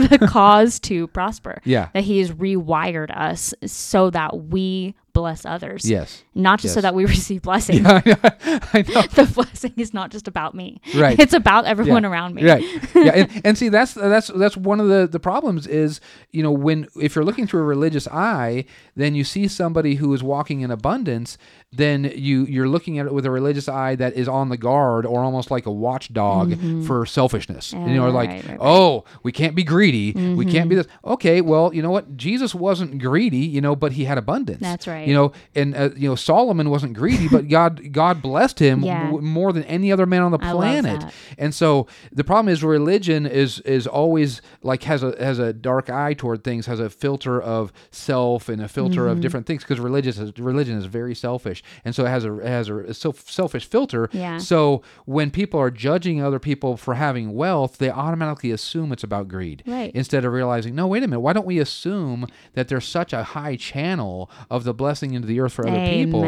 the 0.10 0.28
cause 0.30 0.80
to 0.82 1.08
prosper. 1.08 1.62
yeah, 1.64 1.90
That 1.94 2.04
he 2.04 2.20
has 2.20 2.32
rewired 2.32 3.16
us 3.16 3.54
so 3.66 4.10
that 4.10 4.46
we 4.48 4.96
bless 5.14 5.46
others. 5.46 5.90
yes, 5.90 6.24
Not 6.36 6.60
just 6.60 6.74
so 6.74 6.82
that 6.82 6.96
we 6.96 7.06
receive 7.18 7.42
blessing. 7.42 7.84
yeah, 7.84 8.02
I 8.06 8.86
know. 8.88 9.02
The 9.16 9.32
blessing 9.34 9.74
is 9.78 9.94
not 9.94 10.12
just 10.12 10.28
about 10.28 10.56
me. 10.56 10.82
Right. 10.96 11.20
It's 11.20 11.34
about 11.34 11.66
everyone 11.66 12.06
around 12.06 12.36
me. 12.36 12.46
Right. 12.50 12.64
Yeah. 12.96 13.12
And, 13.16 13.42
and 13.46 13.58
see, 13.58 13.70
that's 13.70 13.94
that's 13.94 14.28
that's 14.28 14.58
one 14.58 14.80
of 14.80 14.88
the 14.88 15.08
the 15.12 15.20
problems 15.20 15.68
is 15.68 16.00
you 16.32 16.42
know 16.44 16.52
when 16.52 16.88
if 17.00 17.16
you're 17.16 17.26
looking 17.26 17.48
through 17.48 17.62
a 17.62 17.66
religious 17.66 18.08
eye, 18.08 18.66
then 18.96 19.16
you 19.16 19.24
see 19.24 19.48
somebody 19.48 19.96
who 19.96 20.14
is 20.14 20.24
walking 20.24 20.62
in 20.62 20.72
abundance. 20.72 21.38
Then 21.74 22.12
you 22.16 22.46
you're 22.46 22.68
looking 22.68 23.00
at 23.00 23.06
it 23.06 23.14
with 23.14 23.26
a 23.26 23.32
religious 23.32 23.70
eye 23.70 23.96
that 23.96 24.14
is 24.14 24.28
on 24.28 24.50
the 24.50 24.58
guard 24.58 25.06
or 25.06 25.24
almost 25.24 25.52
like 25.52 25.66
a 25.66 25.72
watchdog 25.72 26.58
for 26.86 27.06
selfishness. 27.06 27.72
And 27.74 27.94
you're 27.94 28.02
Mm-hmm. 28.02 28.16
Like, 28.16 28.30
right, 28.30 28.44
right, 28.44 28.50
right. 28.52 28.58
oh, 28.60 29.06
we 29.24 29.32
can't 29.32 29.56
be 29.56 29.64
greedy. 29.64 30.12
We 30.14 30.46
can't 30.46 30.62
Mm-hmm. 30.62 30.70
be 30.70 30.76
this. 30.76 30.88
Okay, 31.06 31.40
well, 31.42 31.74
you 31.74 31.82
know 31.82 31.92
what? 31.92 32.18
Jesus 32.18 32.54
wasn't 32.56 33.00
greedy, 33.00 33.38
you 33.38 33.62
know, 33.62 33.76
but 33.76 33.94
he 33.94 34.06
had 34.06 34.18
abundance. 34.18 34.60
That's 34.60 34.88
right. 34.88 35.01
You 35.08 35.14
know, 35.14 35.32
and 35.56 35.76
uh, 35.76 35.90
you 35.96 36.08
know 36.10 36.16
Solomon 36.16 36.70
wasn't 36.70 36.94
greedy, 36.94 37.28
but 37.28 37.48
God 37.60 37.92
God 37.92 38.22
blessed 38.22 38.60
him 38.60 38.84
Yeah. 38.84 39.06
w- 39.06 39.22
more 39.26 39.52
than 39.54 39.64
any 39.64 39.92
other 39.92 40.06
man 40.06 40.22
on 40.22 40.32
the 40.32 40.40
planet. 40.40 41.04
And 41.38 41.54
so 41.54 41.88
the 42.12 42.24
problem 42.24 42.50
is 42.52 42.64
religion 42.64 43.26
is 43.26 43.60
is 43.62 43.88
always 43.88 44.42
like 44.64 44.84
has 44.84 45.04
a 45.04 45.16
has 45.24 45.40
a 45.40 45.54
dark 45.54 45.90
eye 45.90 46.14
toward 46.14 46.44
things, 46.44 46.66
has 46.68 46.80
a 46.80 46.90
filter 46.90 47.42
of 47.42 47.72
self 47.92 48.50
and 48.50 48.62
a 48.62 48.68
filter 48.68 49.02
Mm-hmm. 49.02 49.10
of 49.12 49.22
different 49.22 49.46
things 49.46 49.64
because 49.64 49.80
religious 49.80 50.18
is, 50.20 50.38
religion 50.38 50.78
is 50.78 50.86
very 50.86 51.16
selfish, 51.16 51.64
and 51.86 51.96
so 51.96 52.06
it 52.06 52.10
has 52.10 52.26
a 52.26 52.38
it 52.40 52.48
has 52.48 52.70
a 52.70 52.94
self, 52.94 53.30
selfish 53.30 53.66
filter. 53.66 54.10
Yeah. 54.12 54.38
So 54.38 54.82
when 55.06 55.32
people 55.32 55.60
are 55.60 55.72
judging 55.72 56.22
other 56.22 56.40
people 56.40 56.78
for 56.78 56.96
having 56.96 57.34
wealth, 57.34 57.78
they 57.78 57.90
automatically 57.90 58.52
assume 58.52 58.92
it's 58.92 59.04
about 59.04 59.28
greed. 59.28 59.64
Right. 59.66 59.92
Instead 59.96 60.26
of 60.26 60.34
realizing, 60.34 60.76
no, 60.76 60.88
wait 60.88 61.04
a 61.04 61.08
minute, 61.08 61.22
why 61.22 61.34
don't 61.34 61.46
we 61.46 61.60
assume 61.60 62.28
that 62.54 62.68
there's 62.68 62.86
such 62.88 63.14
a 63.14 63.24
high 63.24 63.56
channel 63.56 64.30
of 64.50 64.64
the 64.64 64.74
blessing 64.74 64.91
into 65.14 65.28
the 65.28 65.40
earth 65.40 65.54
for 65.54 65.68
other 65.68 65.86
people 65.88 66.22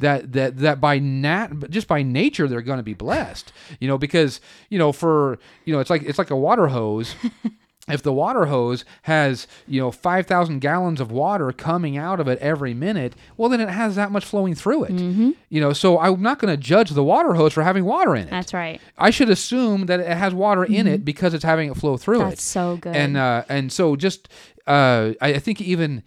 that 0.00 0.32
that 0.32 0.58
that 0.58 0.80
by 0.80 0.98
nat 0.98 1.48
just 1.70 1.86
by 1.88 2.02
nature 2.02 2.46
they're 2.48 2.60
going 2.62 2.76
to 2.78 2.82
be 2.82 2.94
blessed 2.94 3.52
you 3.80 3.88
know 3.88 3.98
because 3.98 4.40
you 4.70 4.78
know 4.78 4.92
for 4.92 5.38
you 5.64 5.72
know 5.72 5.80
it's 5.80 5.90
like 5.90 6.02
it's 6.02 6.18
like 6.18 6.30
a 6.30 6.36
water 6.36 6.68
hose 6.68 7.14
if 7.88 8.00
the 8.02 8.12
water 8.12 8.46
hose 8.46 8.84
has 9.02 9.48
you 9.66 9.80
know 9.80 9.90
5000 9.90 10.60
gallons 10.60 11.00
of 11.00 11.10
water 11.10 11.50
coming 11.50 11.96
out 11.96 12.20
of 12.20 12.28
it 12.28 12.38
every 12.38 12.74
minute 12.74 13.14
well 13.36 13.48
then 13.48 13.60
it 13.60 13.68
has 13.68 13.96
that 13.96 14.12
much 14.12 14.24
flowing 14.24 14.54
through 14.54 14.84
it 14.84 14.92
Mm-hmm. 14.92 15.30
you 15.48 15.60
know 15.60 15.72
so 15.72 15.98
i'm 15.98 16.22
not 16.22 16.38
going 16.38 16.54
to 16.54 16.60
judge 16.62 16.90
the 16.90 17.02
water 17.02 17.34
hose 17.34 17.52
for 17.52 17.62
having 17.64 17.84
water 17.84 18.14
in 18.14 18.28
it 18.28 18.30
That's 18.30 18.54
right. 18.54 18.80
i 18.98 19.10
should 19.10 19.30
assume 19.30 19.86
that 19.86 19.98
it 19.98 20.06
has 20.16 20.32
water 20.32 20.62
in 20.64 20.86
it 20.86 21.04
because 21.04 21.34
it's 21.34 21.44
having 21.44 21.70
it 21.70 21.76
flow 21.76 21.96
through 21.96 22.18
Mm-hmm. 22.20 22.28
That's 22.30 22.40
it 22.42 22.44
so 22.44 22.76
good. 22.76 22.94
and 22.94 23.16
uh 23.16 23.44
and 23.48 23.72
so 23.72 23.96
just 23.96 24.28
uh 24.66 25.12
I, 25.20 25.34
I 25.34 25.38
think 25.40 25.60
even 25.60 26.04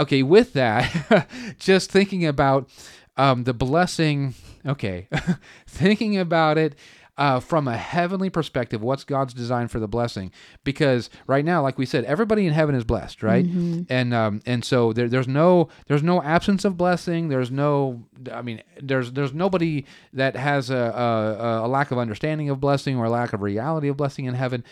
okay 0.00 0.22
with 0.22 0.52
that 0.54 1.28
just 1.58 1.90
thinking 1.90 2.26
about 2.26 2.68
um 3.16 3.44
the 3.44 3.54
blessing 3.54 4.34
okay 4.66 5.08
thinking 5.66 6.16
about 6.18 6.58
it 6.58 6.74
uh, 7.20 7.38
from 7.38 7.68
a 7.68 7.76
heavenly 7.76 8.30
perspective, 8.30 8.80
what's 8.80 9.04
God's 9.04 9.34
design 9.34 9.68
for 9.68 9.78
the 9.78 9.86
blessing? 9.86 10.32
Because 10.64 11.10
right 11.26 11.44
now, 11.44 11.60
like 11.60 11.76
we 11.76 11.84
said, 11.84 12.04
everybody 12.06 12.46
in 12.46 12.54
heaven 12.54 12.74
is 12.74 12.82
blessed, 12.82 13.22
right? 13.22 13.44
And 13.90 14.14
um, 14.14 14.40
and 14.46 14.64
so 14.64 14.94
there, 14.94 15.06
there's 15.06 15.28
no 15.28 15.68
there's 15.86 16.02
no 16.02 16.22
absence 16.22 16.64
of 16.64 16.78
blessing. 16.78 17.28
There's 17.28 17.50
no, 17.50 18.04
I 18.32 18.40
mean, 18.40 18.62
there's 18.80 19.12
there's 19.12 19.34
nobody 19.34 19.84
that 20.14 20.34
has 20.34 20.70
a, 20.70 20.74
a, 20.74 21.66
a 21.66 21.68
lack 21.68 21.90
of 21.90 21.98
understanding 21.98 22.48
of 22.48 22.58
blessing 22.58 22.96
or 22.96 23.04
a 23.04 23.10
lack 23.10 23.34
of 23.34 23.42
reality 23.42 23.88
of 23.88 23.98
blessing 23.98 24.24
in 24.24 24.32
heaven 24.32 24.64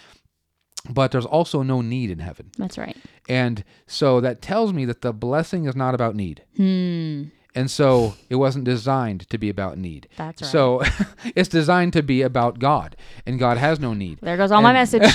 but 0.89 1.11
there's 1.11 1.27
also 1.27 1.63
no 1.63 1.81
need 1.81 2.11
in 2.11 2.19
heaven. 2.19 2.51
That's 2.57 2.79
right. 2.79 2.97
And 3.29 3.65
so 3.87 4.21
that 4.21 4.43
tells 4.43 4.73
me 4.73 4.85
that 4.87 5.03
the 5.03 5.13
blessing 5.13 5.67
is 5.67 5.77
not 5.77 5.95
about 5.95 6.15
need. 6.15 6.43
Hmm. 6.57 7.25
And 7.59 7.69
so 7.71 8.15
it 8.31 8.37
wasn't 8.37 8.65
designed 8.65 9.21
to 9.31 9.37
be 9.39 9.49
about 9.51 9.79
need. 9.79 10.07
That's 10.17 10.43
right. 10.43 10.51
So 10.55 10.83
it's 11.37 11.49
designed 11.49 11.93
to 11.95 12.03
be 12.03 12.23
about 12.23 12.59
God, 12.61 12.95
and 13.27 13.39
God 13.39 13.57
has 13.59 13.81
no 13.81 13.95
need. 13.95 14.19
There 14.21 14.37
goes 14.37 14.53
all 14.53 14.63
my 14.63 14.73
message. 14.73 15.03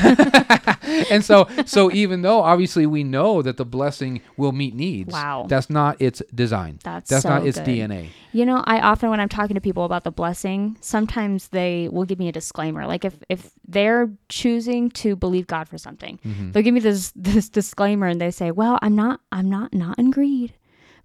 and 1.11 1.23
so 1.23 1.47
so 1.65 1.91
even 1.91 2.21
though 2.21 2.41
obviously 2.41 2.85
we 2.85 3.03
know 3.03 3.41
that 3.41 3.55
the 3.57 3.65
blessing 3.65 4.21
will 4.37 4.51
meet 4.51 4.73
needs, 4.75 5.13
Wow. 5.13 5.45
that's 5.47 5.69
not 5.69 6.01
its 6.01 6.21
design. 6.35 6.79
That's 6.83 7.09
that's 7.09 7.25
not 7.25 7.47
its 7.47 7.59
good. 7.59 7.67
DNA. 7.67 8.09
You 8.33 8.45
know, 8.45 8.63
I 8.65 8.79
often 8.81 9.09
when 9.09 9.19
I'm 9.19 9.29
talking 9.29 9.55
to 9.55 9.61
people 9.61 9.85
about 9.85 10.03
the 10.03 10.11
blessing, 10.11 10.77
sometimes 10.81 11.47
they 11.49 11.87
will 11.91 12.05
give 12.05 12.19
me 12.19 12.27
a 12.27 12.31
disclaimer. 12.31 12.85
Like 12.87 13.05
if 13.05 13.15
if 13.29 13.51
they're 13.67 14.09
choosing 14.29 14.89
to 15.01 15.15
believe 15.15 15.47
God 15.47 15.69
for 15.69 15.77
something, 15.77 16.19
Mm-hmm. 16.25 16.51
they'll 16.51 16.63
give 16.63 16.73
me 16.73 16.79
this 16.79 17.13
this 17.15 17.49
disclaimer 17.49 18.07
and 18.07 18.19
they 18.19 18.31
say, 18.31 18.51
"Well, 18.51 18.77
I'm 18.81 18.95
not 18.95 19.21
I'm 19.31 19.49
not 19.49 19.73
not 19.73 19.97
in 19.99 20.11
greed." 20.11 20.53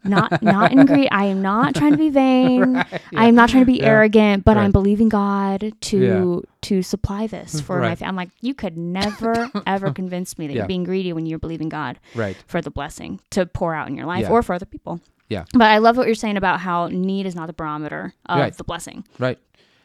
Not 0.04 0.42
not 0.42 0.72
in 0.72 0.86
greed. 0.86 1.08
I 1.10 1.24
am 1.26 1.42
not 1.42 1.74
trying 1.74 1.90
to 1.92 1.98
be 1.98 2.08
vain. 2.24 2.76
I 3.16 3.26
am 3.26 3.34
not 3.34 3.50
trying 3.50 3.62
to 3.62 3.66
be 3.72 3.78
Yeah. 3.78 3.86
arrogant, 3.86 4.44
but 4.44 4.56
Right. 4.56 4.64
I'm 4.64 4.72
believing 4.72 5.08
God 5.08 5.72
to 5.80 6.44
to 6.62 6.82
supply 6.82 7.26
this 7.26 7.60
for 7.66 7.80
my 7.80 7.88
Right. 7.88 7.98
family. 7.98 8.08
I'm 8.08 8.16
like, 8.16 8.30
you 8.40 8.54
could 8.54 8.76
never 8.76 9.50
ever 9.66 9.90
convince 9.92 10.38
me 10.38 10.46
that 10.46 10.52
Yeah. 10.54 10.58
you're 10.60 10.66
being 10.68 10.84
greedy 10.84 11.12
when 11.12 11.26
you're 11.26 11.38
believing 11.38 11.68
God 11.68 11.98
Right. 12.14 12.36
for 12.46 12.60
the 12.60 12.70
blessing 12.70 13.20
to 13.30 13.46
pour 13.46 13.74
out 13.74 13.88
in 13.88 13.96
your 13.96 14.06
life 14.06 14.22
Yeah. 14.22 14.30
or 14.30 14.42
for 14.42 14.54
other 14.54 14.66
people. 14.66 15.00
Yeah. 15.28 15.44
But 15.52 15.64
I 15.66 15.78
love 15.78 15.96
what 15.96 16.06
you're 16.06 16.14
saying 16.14 16.36
about 16.38 16.60
how 16.60 16.88
need 16.88 17.26
is 17.26 17.34
not 17.34 17.46
the 17.48 17.52
barometer 17.52 18.14
of 18.26 18.38
Right. 18.38 18.56
the 18.56 18.64
blessing. 18.64 19.04
Right. 19.18 19.38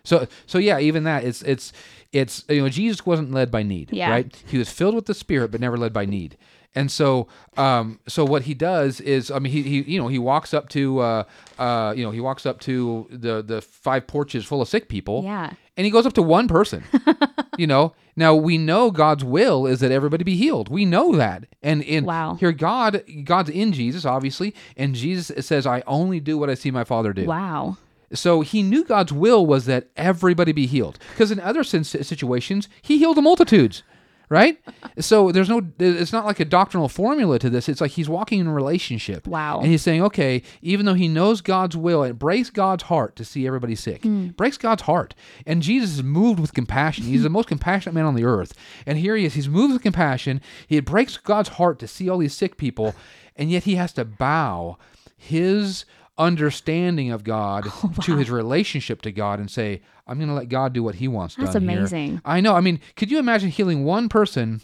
So 0.05 0.27
so 0.45 0.57
yeah, 0.57 0.79
even 0.79 1.03
that 1.05 1.23
it's 1.23 1.41
it's 1.43 1.71
it's 2.11 2.43
you 2.49 2.61
know 2.61 2.69
Jesus 2.69 3.05
wasn't 3.05 3.31
led 3.31 3.49
by 3.51 3.63
need, 3.63 3.89
Yeah. 3.93 4.09
right? 4.11 4.43
He 4.47 4.57
was 4.57 4.69
filled 4.69 4.95
with 4.95 5.05
the 5.05 5.13
Spirit, 5.13 5.49
but 5.51 5.61
never 5.61 5.77
led 5.77 5.93
by 5.93 6.05
need. 6.05 6.37
And 6.75 6.91
so 6.91 7.27
um 7.55 7.99
so 8.07 8.25
what 8.25 8.41
he 8.43 8.53
does 8.53 8.99
is 8.99 9.31
I 9.31 9.39
mean 9.39 9.53
he, 9.53 9.61
he 9.61 9.81
you 9.93 9.99
know 10.01 10.09
he 10.09 10.19
walks 10.19 10.53
up 10.53 10.67
to 10.69 10.99
uh 10.99 11.23
uh 11.57 11.93
you 11.95 12.03
know 12.03 12.11
he 12.11 12.19
walks 12.19 12.45
up 12.45 12.59
to 12.61 13.07
the 13.11 13.41
the 13.41 13.61
five 13.61 14.05
porches 14.07 14.43
full 14.43 14.61
of 14.61 14.67
sick 14.67 14.89
people 14.89 15.23
Yeah. 15.23 15.51
and 15.77 15.85
he 15.85 15.91
goes 15.91 16.05
up 16.05 16.13
to 16.13 16.21
one 16.21 16.47
person. 16.49 16.83
you 17.57 17.67
know, 17.67 17.93
now 18.17 18.35
we 18.35 18.57
know 18.57 18.91
God's 18.91 19.23
will 19.23 19.65
is 19.67 19.79
that 19.79 19.91
everybody 19.91 20.23
be 20.25 20.35
healed. 20.35 20.67
We 20.67 20.83
know 20.85 21.15
that, 21.15 21.45
and 21.61 21.81
in 21.83 22.03
Wow. 22.05 22.35
here, 22.39 22.51
God, 22.51 23.03
God's 23.23 23.51
in 23.51 23.71
Jesus, 23.71 24.03
obviously, 24.05 24.53
and 24.75 24.95
Jesus 24.95 25.45
says, 25.45 25.65
"I 25.65 25.81
only 25.87 26.19
do 26.19 26.37
what 26.37 26.49
I 26.49 26.55
see 26.55 26.71
my 26.71 26.83
Father 26.83 27.13
do." 27.13 27.25
Wow. 27.25 27.77
So 28.13 28.41
he 28.41 28.61
knew 28.63 28.83
God's 28.83 29.11
will 29.11 29.45
was 29.45 29.65
that 29.65 29.89
everybody 29.95 30.51
be 30.51 30.65
healed. 30.65 30.99
Because 31.11 31.31
in 31.31 31.39
other 31.39 31.63
situations, 31.63 32.69
he 32.81 32.97
healed 32.97 33.17
the 33.17 33.21
multitudes, 33.21 33.83
right? 34.29 34.59
so 34.99 35.31
there's 35.31 35.49
no, 35.49 35.61
it's 35.79 36.13
not 36.13 36.25
like 36.25 36.39
a 36.39 36.45
doctrinal 36.45 36.89
formula 36.89 37.39
to 37.39 37.49
this. 37.49 37.67
It's 37.67 37.81
like 37.81 37.91
he's 37.91 38.09
walking 38.09 38.39
in 38.39 38.47
a 38.47 38.53
relationship. 38.53 39.27
Wow. 39.27 39.59
And 39.59 39.67
he's 39.67 39.81
saying, 39.81 40.03
okay, 40.03 40.43
even 40.61 40.85
though 40.85 40.93
he 40.93 41.07
knows 41.07 41.41
God's 41.41 41.75
will, 41.75 42.03
it 42.03 42.19
breaks 42.19 42.49
God's 42.49 42.83
heart 42.83 43.15
to 43.15 43.25
see 43.25 43.47
everybody 43.47 43.75
sick. 43.75 44.03
Hmm. 44.03 44.27
Breaks 44.29 44.57
God's 44.57 44.83
heart. 44.83 45.15
And 45.45 45.61
Jesus 45.61 45.95
is 45.95 46.03
moved 46.03 46.39
with 46.39 46.53
compassion. 46.53 47.05
He's 47.05 47.23
the 47.23 47.29
most 47.29 47.47
compassionate 47.47 47.95
man 47.95 48.05
on 48.05 48.15
the 48.15 48.25
earth. 48.25 48.53
And 48.85 48.97
here 48.97 49.15
he 49.15 49.25
is. 49.25 49.33
He's 49.33 49.49
moved 49.49 49.73
with 49.73 49.81
compassion. 49.81 50.41
He 50.67 50.79
breaks 50.79 51.17
God's 51.17 51.49
heart 51.49 51.79
to 51.79 51.87
see 51.87 52.09
all 52.09 52.19
these 52.19 52.35
sick 52.35 52.57
people. 52.57 52.95
And 53.35 53.49
yet 53.49 53.63
he 53.63 53.75
has 53.75 53.93
to 53.93 54.05
bow 54.05 54.77
his 55.15 55.85
understanding 56.17 57.11
of 57.11 57.23
God 57.23 57.65
oh, 57.83 57.93
to 58.03 58.17
his 58.17 58.29
relationship 58.29 59.01
to 59.03 59.11
God 59.11 59.39
and 59.39 59.49
say, 59.49 59.81
I'm 60.07 60.17
going 60.17 60.29
to 60.29 60.35
let 60.35 60.49
God 60.49 60.73
do 60.73 60.83
what 60.83 60.95
he 60.95 61.07
wants 61.07 61.35
That's 61.35 61.53
done 61.53 61.67
here." 61.67 61.79
amazing. 61.79 62.21
I 62.25 62.41
know. 62.41 62.55
I 62.55 62.61
mean, 62.61 62.79
could 62.95 63.09
you 63.11 63.19
imagine 63.19 63.49
healing 63.49 63.83
one 63.83 64.09
person 64.09 64.61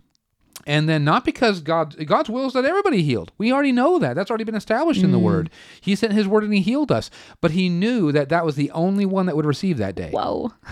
and 0.68 0.90
then 0.90 1.04
not 1.04 1.26
because 1.26 1.62
God 1.62 1.96
God's 2.06 2.30
will 2.30 2.46
is 2.46 2.54
that 2.54 2.66
everybody 2.66 3.02
healed. 3.02 3.32
We 3.38 3.52
already 3.52 3.72
know 3.72 3.98
that. 4.00 4.16
That's 4.16 4.30
already 4.30 4.44
been 4.44 4.56
established 4.56 5.04
in 5.04 5.12
the 5.12 5.18
mm. 5.18 5.24
word. 5.24 5.50
He 5.82 5.96
sent 5.96 6.14
his 6.14 6.28
word 6.28 6.44
and 6.44 6.54
he 6.54 6.62
healed 6.62 6.92
us. 6.92 7.10
But 7.42 7.52
he 7.52 7.70
knew 7.70 8.12
that 8.12 8.30
that 8.30 8.46
was 8.46 8.56
the 8.56 8.70
only 8.72 9.06
one 9.06 9.26
that 9.26 9.36
would 9.36 9.46
receive 9.46 9.78
that 9.78 9.96
day. 9.96 10.12
Whoa. 10.12 10.54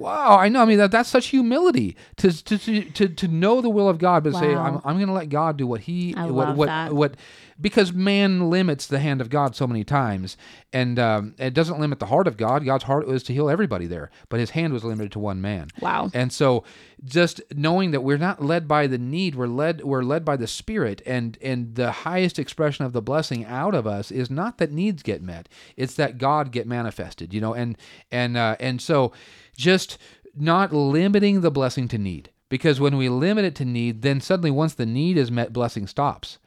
Wow, 0.00 0.38
I 0.38 0.48
know. 0.48 0.62
I 0.62 0.64
mean, 0.64 0.78
that 0.78 0.90
that's 0.90 1.10
such 1.10 1.26
humility 1.26 1.94
to 2.16 2.32
to 2.44 2.58
to 2.84 3.08
to, 3.08 3.28
know 3.28 3.60
the 3.60 3.68
will 3.68 3.88
of 3.88 3.98
God, 3.98 4.24
but 4.24 4.32
say, 4.32 4.54
I'm, 4.54 4.80
I'm 4.82 4.96
going 4.96 5.08
to 5.08 5.12
let 5.12 5.28
God 5.28 5.58
do 5.58 5.66
what 5.66 5.82
He 5.82 6.14
I 6.16 6.26
what 6.30 6.56
what 6.56 6.66
that. 6.66 6.94
what 6.94 7.16
because 7.60 7.92
man 7.92 8.48
limits 8.48 8.86
the 8.86 8.98
hand 8.98 9.20
of 9.20 9.28
God 9.28 9.54
so 9.54 9.66
many 9.66 9.84
times, 9.84 10.38
and 10.72 10.98
um, 10.98 11.34
it 11.38 11.52
doesn't 11.52 11.78
limit 11.78 11.98
the 11.98 12.06
heart 12.06 12.26
of 12.26 12.38
God. 12.38 12.64
God's 12.64 12.84
heart 12.84 13.06
was 13.06 13.22
to 13.24 13.34
heal 13.34 13.50
everybody 13.50 13.86
there, 13.86 14.10
but 14.28 14.40
His 14.40 14.50
hand 14.50 14.72
was 14.72 14.84
limited 14.84 15.12
to 15.12 15.18
one 15.18 15.40
man. 15.40 15.68
Wow. 15.80 16.10
And 16.14 16.32
so, 16.32 16.64
just 17.04 17.42
knowing 17.54 17.90
that 17.90 18.00
we're 18.00 18.16
not 18.16 18.42
led 18.42 18.66
by 18.66 18.86
the 18.86 18.98
need, 18.98 19.34
we're 19.34 19.46
led 19.46 19.84
we're 19.84 20.02
led 20.02 20.24
by 20.24 20.36
the 20.36 20.46
Spirit, 20.46 21.02
and 21.04 21.36
and 21.42 21.74
the 21.74 21.92
highest 21.92 22.38
expression 22.38 22.86
of 22.86 22.94
the 22.94 23.02
blessing 23.02 23.44
out 23.44 23.74
of 23.74 23.86
us 23.86 24.10
is 24.10 24.30
not 24.30 24.56
that 24.58 24.72
needs 24.72 25.02
get 25.02 25.22
met; 25.22 25.48
it's 25.76 25.94
that 25.94 26.16
God 26.16 26.52
get 26.52 26.66
manifested. 26.66 27.34
You 27.34 27.42
know, 27.42 27.52
and 27.52 27.76
and 28.10 28.36
uh, 28.38 28.56
and 28.58 28.80
so, 28.80 29.12
just 29.60 29.98
not 30.34 30.72
limiting 30.72 31.42
the 31.42 31.50
blessing 31.50 31.86
to 31.88 31.98
need, 31.98 32.30
because 32.48 32.80
when 32.80 32.96
we 32.96 33.08
limit 33.08 33.44
it 33.44 33.54
to 33.56 33.64
need, 33.64 34.02
then 34.02 34.20
suddenly 34.20 34.50
once 34.50 34.74
the 34.74 34.86
need 34.86 35.16
is 35.16 35.30
met, 35.30 35.52
blessing 35.52 35.86
stops. 35.86 36.38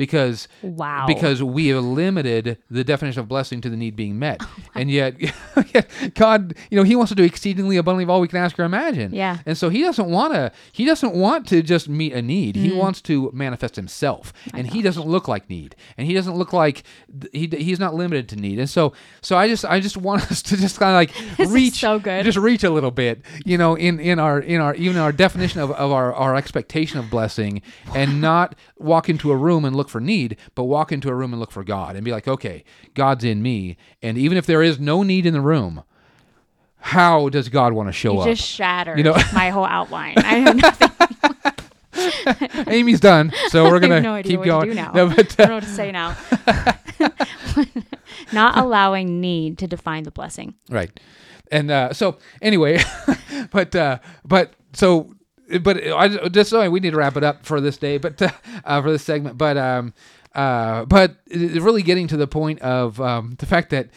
Because 0.00 0.48
Wow. 0.62 1.04
because 1.06 1.42
we 1.42 1.68
have 1.68 1.84
limited 1.84 2.56
the 2.70 2.82
definition 2.84 3.20
of 3.20 3.28
blessing 3.28 3.60
to 3.60 3.68
the 3.68 3.76
need 3.76 3.96
being 3.96 4.18
met, 4.18 4.38
Oh 4.42 4.48
and 4.74 4.90
yet 4.98 5.14
God, 6.14 6.54
you 6.70 6.76
know, 6.78 6.84
He 6.84 6.96
wants 6.96 7.10
to 7.10 7.14
do 7.14 7.22
exceedingly 7.22 7.76
abundantly 7.76 8.04
of 8.04 8.10
all 8.10 8.20
we 8.22 8.28
can 8.28 8.38
ask 8.38 8.58
or 8.58 8.64
imagine. 8.64 9.12
Yeah. 9.14 9.38
And 9.44 9.58
so 9.58 9.68
He 9.68 9.82
doesn't 9.82 10.08
want 10.08 10.32
to. 10.32 10.52
He 10.72 10.86
doesn't 10.86 11.14
want 11.14 11.46
to 11.48 11.62
just 11.62 11.86
meet 11.88 12.14
a 12.14 12.22
need. 12.22 12.54
Mm. 12.56 12.60
He 12.62 12.72
wants 12.72 13.02
to 13.02 13.30
manifest 13.34 13.76
Himself, 13.76 14.32
and 14.54 14.68
He 14.68 14.80
doesn't 14.80 15.06
look 15.06 15.28
like 15.28 15.50
need, 15.50 15.76
and 15.98 16.06
He 16.06 16.14
doesn't 16.14 16.34
look 16.34 16.52
like 16.54 16.82
he. 17.32 17.46
He's 17.46 17.78
not 17.78 17.94
limited 17.94 18.28
to 18.30 18.36
need. 18.36 18.58
And 18.58 18.70
so, 18.70 18.94
so 19.20 19.36
I 19.36 19.48
just, 19.48 19.64
I 19.66 19.80
just 19.80 19.96
want 20.08 20.22
us 20.30 20.40
to 20.42 20.56
just 20.56 20.78
kind 20.78 20.90
of 20.92 20.94
like 20.94 21.36
This 21.36 21.50
reach, 21.50 21.80
so 21.80 21.98
good. 21.98 22.24
just 22.24 22.38
reach 22.38 22.64
a 22.64 22.70
little 22.70 22.90
bit, 22.90 23.20
you 23.44 23.58
know, 23.58 23.74
in 23.74 24.00
in 24.00 24.18
our 24.18 24.40
in 24.40 24.62
our 24.62 24.74
even 24.76 24.96
our 24.96 25.12
definition 25.12 25.60
of, 25.60 25.70
of 25.72 25.92
our 25.92 26.14
our 26.14 26.36
expectation 26.36 26.98
of 26.98 27.10
blessing, 27.10 27.60
and 27.94 28.22
not 28.22 28.54
walk 28.78 29.10
into 29.10 29.30
a 29.30 29.36
room 29.36 29.64
and 29.66 29.76
look 29.76 29.89
for 29.90 30.00
need, 30.00 30.36
but 30.54 30.64
walk 30.64 30.90
into 30.92 31.08
a 31.10 31.14
room 31.14 31.32
and 31.32 31.40
look 31.40 31.50
for 31.52 31.62
God, 31.64 31.96
and 31.96 32.04
be 32.04 32.10
like, 32.12 32.26
okay, 32.28 32.64
God's 32.94 33.24
in 33.24 33.42
me, 33.42 33.76
and 34.02 34.16
even 34.16 34.38
if 34.38 34.46
there 34.46 34.62
is 34.62 34.78
no 34.80 35.02
need 35.02 35.26
in 35.26 35.34
the 35.34 35.40
room, 35.40 35.82
how 36.78 37.28
does 37.28 37.48
God 37.50 37.74
want 37.74 37.88
to 37.88 37.92
show 37.92 38.14
you 38.14 38.20
up? 38.20 38.26
just 38.26 38.42
shattered 38.42 38.96
You 38.96 39.04
know- 39.04 39.12
my 39.34 39.50
whole 39.50 39.66
outline. 39.66 40.14
I 40.16 40.34
have 40.38 40.56
nothing. 40.56 40.88
Aimee's 42.72 43.00
done, 43.00 43.32
so 43.48 43.64
we're 43.64 43.80
gonna 43.80 43.94
have 43.96 44.02
no 44.02 44.14
idea 44.14 44.30
keep 44.32 44.38
what 44.38 44.44
to 44.46 44.50
going. 44.50 44.68
do 44.68 44.74
now. 44.74 44.92
No, 44.92 45.08
but, 45.08 45.18
I 45.38 45.42
uh, 45.42 45.46
don't 45.46 45.48
know 45.48 45.54
what 45.56 45.64
to 45.64 45.68
say 45.68 45.92
now. 45.92 46.16
Not 48.32 48.56
allowing 48.58 49.20
need 49.20 49.58
to 49.58 49.66
define 49.66 50.04
the 50.04 50.10
blessing. 50.10 50.54
right, 50.70 50.90
and 51.50 51.70
uh, 51.70 51.92
so 51.92 52.18
anyway, 52.40 52.80
but 53.50 53.74
uh, 53.74 53.98
but 54.24 54.52
so 54.72 55.12
but 55.58 55.86
I 55.86 56.28
just 56.28 56.50
so 56.50 56.68
we 56.70 56.80
need 56.80 56.90
to 56.90 56.96
wrap 56.96 57.16
it 57.16 57.24
up 57.24 57.44
for 57.44 57.60
this 57.60 57.76
day, 57.76 57.98
but 57.98 58.20
uh, 58.22 58.30
uh, 58.64 58.82
for 58.82 58.90
this 58.92 59.02
segment, 59.02 59.38
but 59.38 59.56
um 59.56 59.94
uh 60.34 60.84
but 60.84 61.16
really 61.28 61.82
getting 61.82 62.06
to 62.08 62.16
the 62.16 62.26
point 62.28 62.60
of 62.60 63.00
um 63.00 63.36
the 63.38 63.46
fact 63.46 63.70
that. 63.70 63.88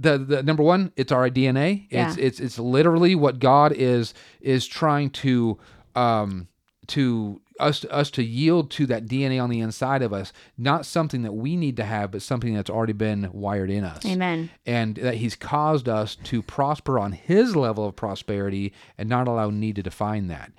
The, 0.00 0.16
the 0.16 0.42
number 0.44 0.62
one, 0.62 0.92
it's 0.96 1.10
our 1.10 1.28
DNA. 1.28 1.86
It's 1.90 2.16
Yeah. 2.16 2.24
it's 2.24 2.38
it's 2.38 2.56
literally 2.56 3.16
what 3.16 3.40
God 3.40 3.72
is 3.72 4.14
is 4.40 4.64
trying 4.64 5.10
to 5.10 5.58
um 5.96 6.46
to 6.86 7.40
us 7.58 7.84
us 7.86 8.08
to 8.12 8.22
yield 8.22 8.70
to 8.70 8.86
that 8.86 9.06
DNA 9.06 9.42
on 9.42 9.50
the 9.50 9.58
inside 9.58 10.02
of 10.02 10.12
us, 10.12 10.32
not 10.56 10.86
something 10.86 11.22
that 11.22 11.32
we 11.32 11.56
need 11.56 11.76
to 11.78 11.84
have, 11.84 12.12
but 12.12 12.22
something 12.22 12.54
that's 12.54 12.70
already 12.70 12.92
been 12.92 13.28
wired 13.32 13.70
in 13.70 13.82
us 13.82 14.06
Amen. 14.06 14.50
and 14.64 14.94
that 14.96 15.16
he's 15.16 15.34
caused 15.34 15.88
us 15.88 16.14
to 16.24 16.42
prosper 16.42 16.98
on 17.00 17.10
his 17.10 17.56
level 17.56 17.84
of 17.84 17.96
prosperity 17.96 18.72
and 18.96 19.08
not 19.08 19.26
allow 19.26 19.50
need 19.50 19.74
to 19.76 19.82
define 19.82 20.28
that 20.28 20.52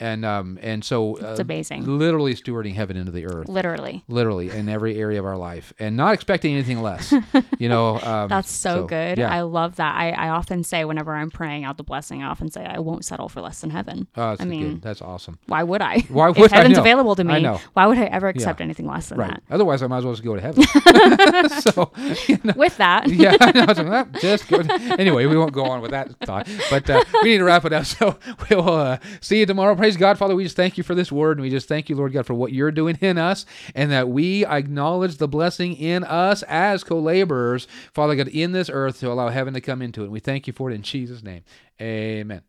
and 0.00 0.24
um 0.24 0.58
and 0.62 0.84
so 0.84 1.16
uh, 1.18 1.30
It's 1.32 1.40
amazing. 1.40 1.84
literally 1.98 2.34
stewarding 2.34 2.74
heaven 2.74 2.96
into 2.96 3.12
the 3.12 3.26
earth 3.26 3.48
Literally. 3.48 4.04
literally 4.08 4.50
in 4.50 4.68
every 4.68 4.96
area 4.98 5.18
of 5.18 5.24
our 5.26 5.36
life 5.36 5.72
and 5.78 5.96
not 5.96 6.14
expecting 6.14 6.52
anything 6.54 6.82
less 6.82 7.12
you 7.58 7.68
know 7.68 8.00
um, 8.00 8.28
That's 8.28 8.50
so, 8.50 8.86
good. 8.86 9.18
yeah 9.18 9.32
I 9.32 9.42
love 9.42 9.76
that. 9.76 9.94
I, 9.96 10.10
I 10.10 10.28
often 10.30 10.64
say 10.64 10.84
whenever 10.84 11.14
I'm 11.14 11.30
praying 11.30 11.64
out 11.64 11.76
the 11.76 11.84
blessing, 11.84 12.22
I 12.22 12.26
often 12.28 12.50
say 12.50 12.64
I 12.64 12.78
won't 12.78 13.04
settle 13.04 13.28
for 13.28 13.40
less 13.40 13.60
than 13.60 13.70
heaven. 13.70 14.06
oh, 14.16 14.30
that's 14.30 14.40
I 14.40 14.44
mean, 14.44 14.74
good. 14.74 14.82
that's 14.82 15.02
awesome 15.02 15.38
why 15.46 15.62
would 15.62 15.82
I? 15.82 16.00
Why 16.08 16.30
would 16.30 16.52
I? 16.52 16.56
heaven's 16.56 16.78
available 16.78 17.14
to 17.16 17.24
me, 17.24 17.46
why 17.74 17.86
would 17.86 17.98
I 17.98 18.04
ever 18.04 18.28
accept 18.28 18.60
anything 18.60 18.86
less 18.86 19.08
than 19.08 19.18
right 19.18 19.40
otherwise 19.50 19.82
i 19.82 19.86
might 19.86 19.98
as 19.98 20.04
well 20.04 20.14
just 20.14 20.24
go 20.24 20.34
to 20.34 20.40
heaven 20.40 20.62
so 21.60 21.90
you 22.28 22.38
know. 22.44 22.52
With 22.56 22.76
that, 22.78 23.08
yeah, 23.08 23.36
I 23.40 23.52
know. 23.52 23.62
I 23.62 23.64
was 23.66 23.78
like, 23.78 23.86
"Ah, 23.88 24.06
just 24.20 24.48
go. 24.48 24.58
Anyway, 24.98 25.26
we 25.26 25.36
won't 25.36 25.52
go 25.52 25.64
on 25.64 25.80
with 25.80 25.90
that 25.90 26.10
thought, 26.24 26.48
but 26.70 26.88
uh, 26.88 27.02
we 27.22 27.30
need 27.30 27.38
to 27.38 27.44
wrap 27.44 27.64
it 27.64 27.72
up. 27.72 27.84
So 27.86 28.16
we'll 28.50 28.68
uh, 28.68 28.98
see 29.20 29.40
you 29.40 29.46
tomorrow. 29.46 29.74
Praise 29.84 29.98
God, 29.98 30.16
Father. 30.16 30.34
We 30.34 30.44
just 30.44 30.56
thank 30.56 30.78
you 30.78 30.82
for 30.82 30.94
this 30.94 31.12
word, 31.12 31.36
and 31.36 31.42
we 31.42 31.50
just 31.50 31.68
thank 31.68 31.90
you, 31.90 31.96
Lord 31.96 32.14
God, 32.14 32.24
for 32.24 32.32
what 32.32 32.54
you're 32.54 32.70
doing 32.70 32.96
in 33.02 33.18
us, 33.18 33.44
and 33.74 33.90
that 33.90 34.08
we 34.08 34.46
acknowledge 34.46 35.18
the 35.18 35.28
blessing 35.28 35.76
in 35.76 36.04
us 36.04 36.42
as 36.44 36.82
co-laborers, 36.82 37.68
Father 37.92 38.16
God, 38.16 38.28
in 38.28 38.52
this 38.52 38.70
earth 38.72 39.00
to 39.00 39.12
allow 39.12 39.28
heaven 39.28 39.52
to 39.52 39.60
come 39.60 39.82
into 39.82 40.00
it. 40.00 40.04
And 40.04 40.12
we 40.14 40.20
thank 40.20 40.46
you 40.46 40.54
for 40.54 40.70
it 40.70 40.74
in 40.74 40.80
Jesus' 40.80 41.22
name. 41.22 41.42
Amen. 41.82 42.40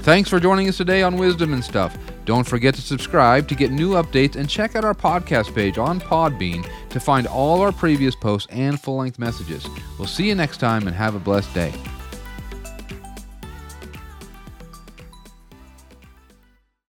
Thanks 0.00 0.28
for 0.28 0.38
joining 0.38 0.68
us 0.68 0.76
today 0.76 1.02
on 1.02 1.16
Wisdom 1.16 1.54
and 1.54 1.64
Stuff. 1.64 1.96
Don't 2.26 2.46
forget 2.46 2.74
to 2.74 2.82
subscribe 2.82 3.48
to 3.48 3.54
get 3.54 3.72
new 3.72 3.92
updates 3.92 4.36
and 4.36 4.46
check 4.46 4.76
out 4.76 4.84
our 4.84 4.92
podcast 4.92 5.54
page 5.54 5.78
on 5.78 6.00
Podbean 6.00 6.68
to 6.90 7.00
find 7.00 7.26
all 7.26 7.62
our 7.62 7.72
previous 7.72 8.14
posts 8.14 8.52
and 8.52 8.78
full 8.78 8.98
length 8.98 9.18
messages. 9.18 9.66
We'll 9.98 10.06
see 10.06 10.28
you 10.28 10.34
next 10.34 10.58
time 10.58 10.86
and 10.86 10.94
have 10.94 11.14
a 11.14 11.18
blessed 11.18 11.54
day. 11.54 11.72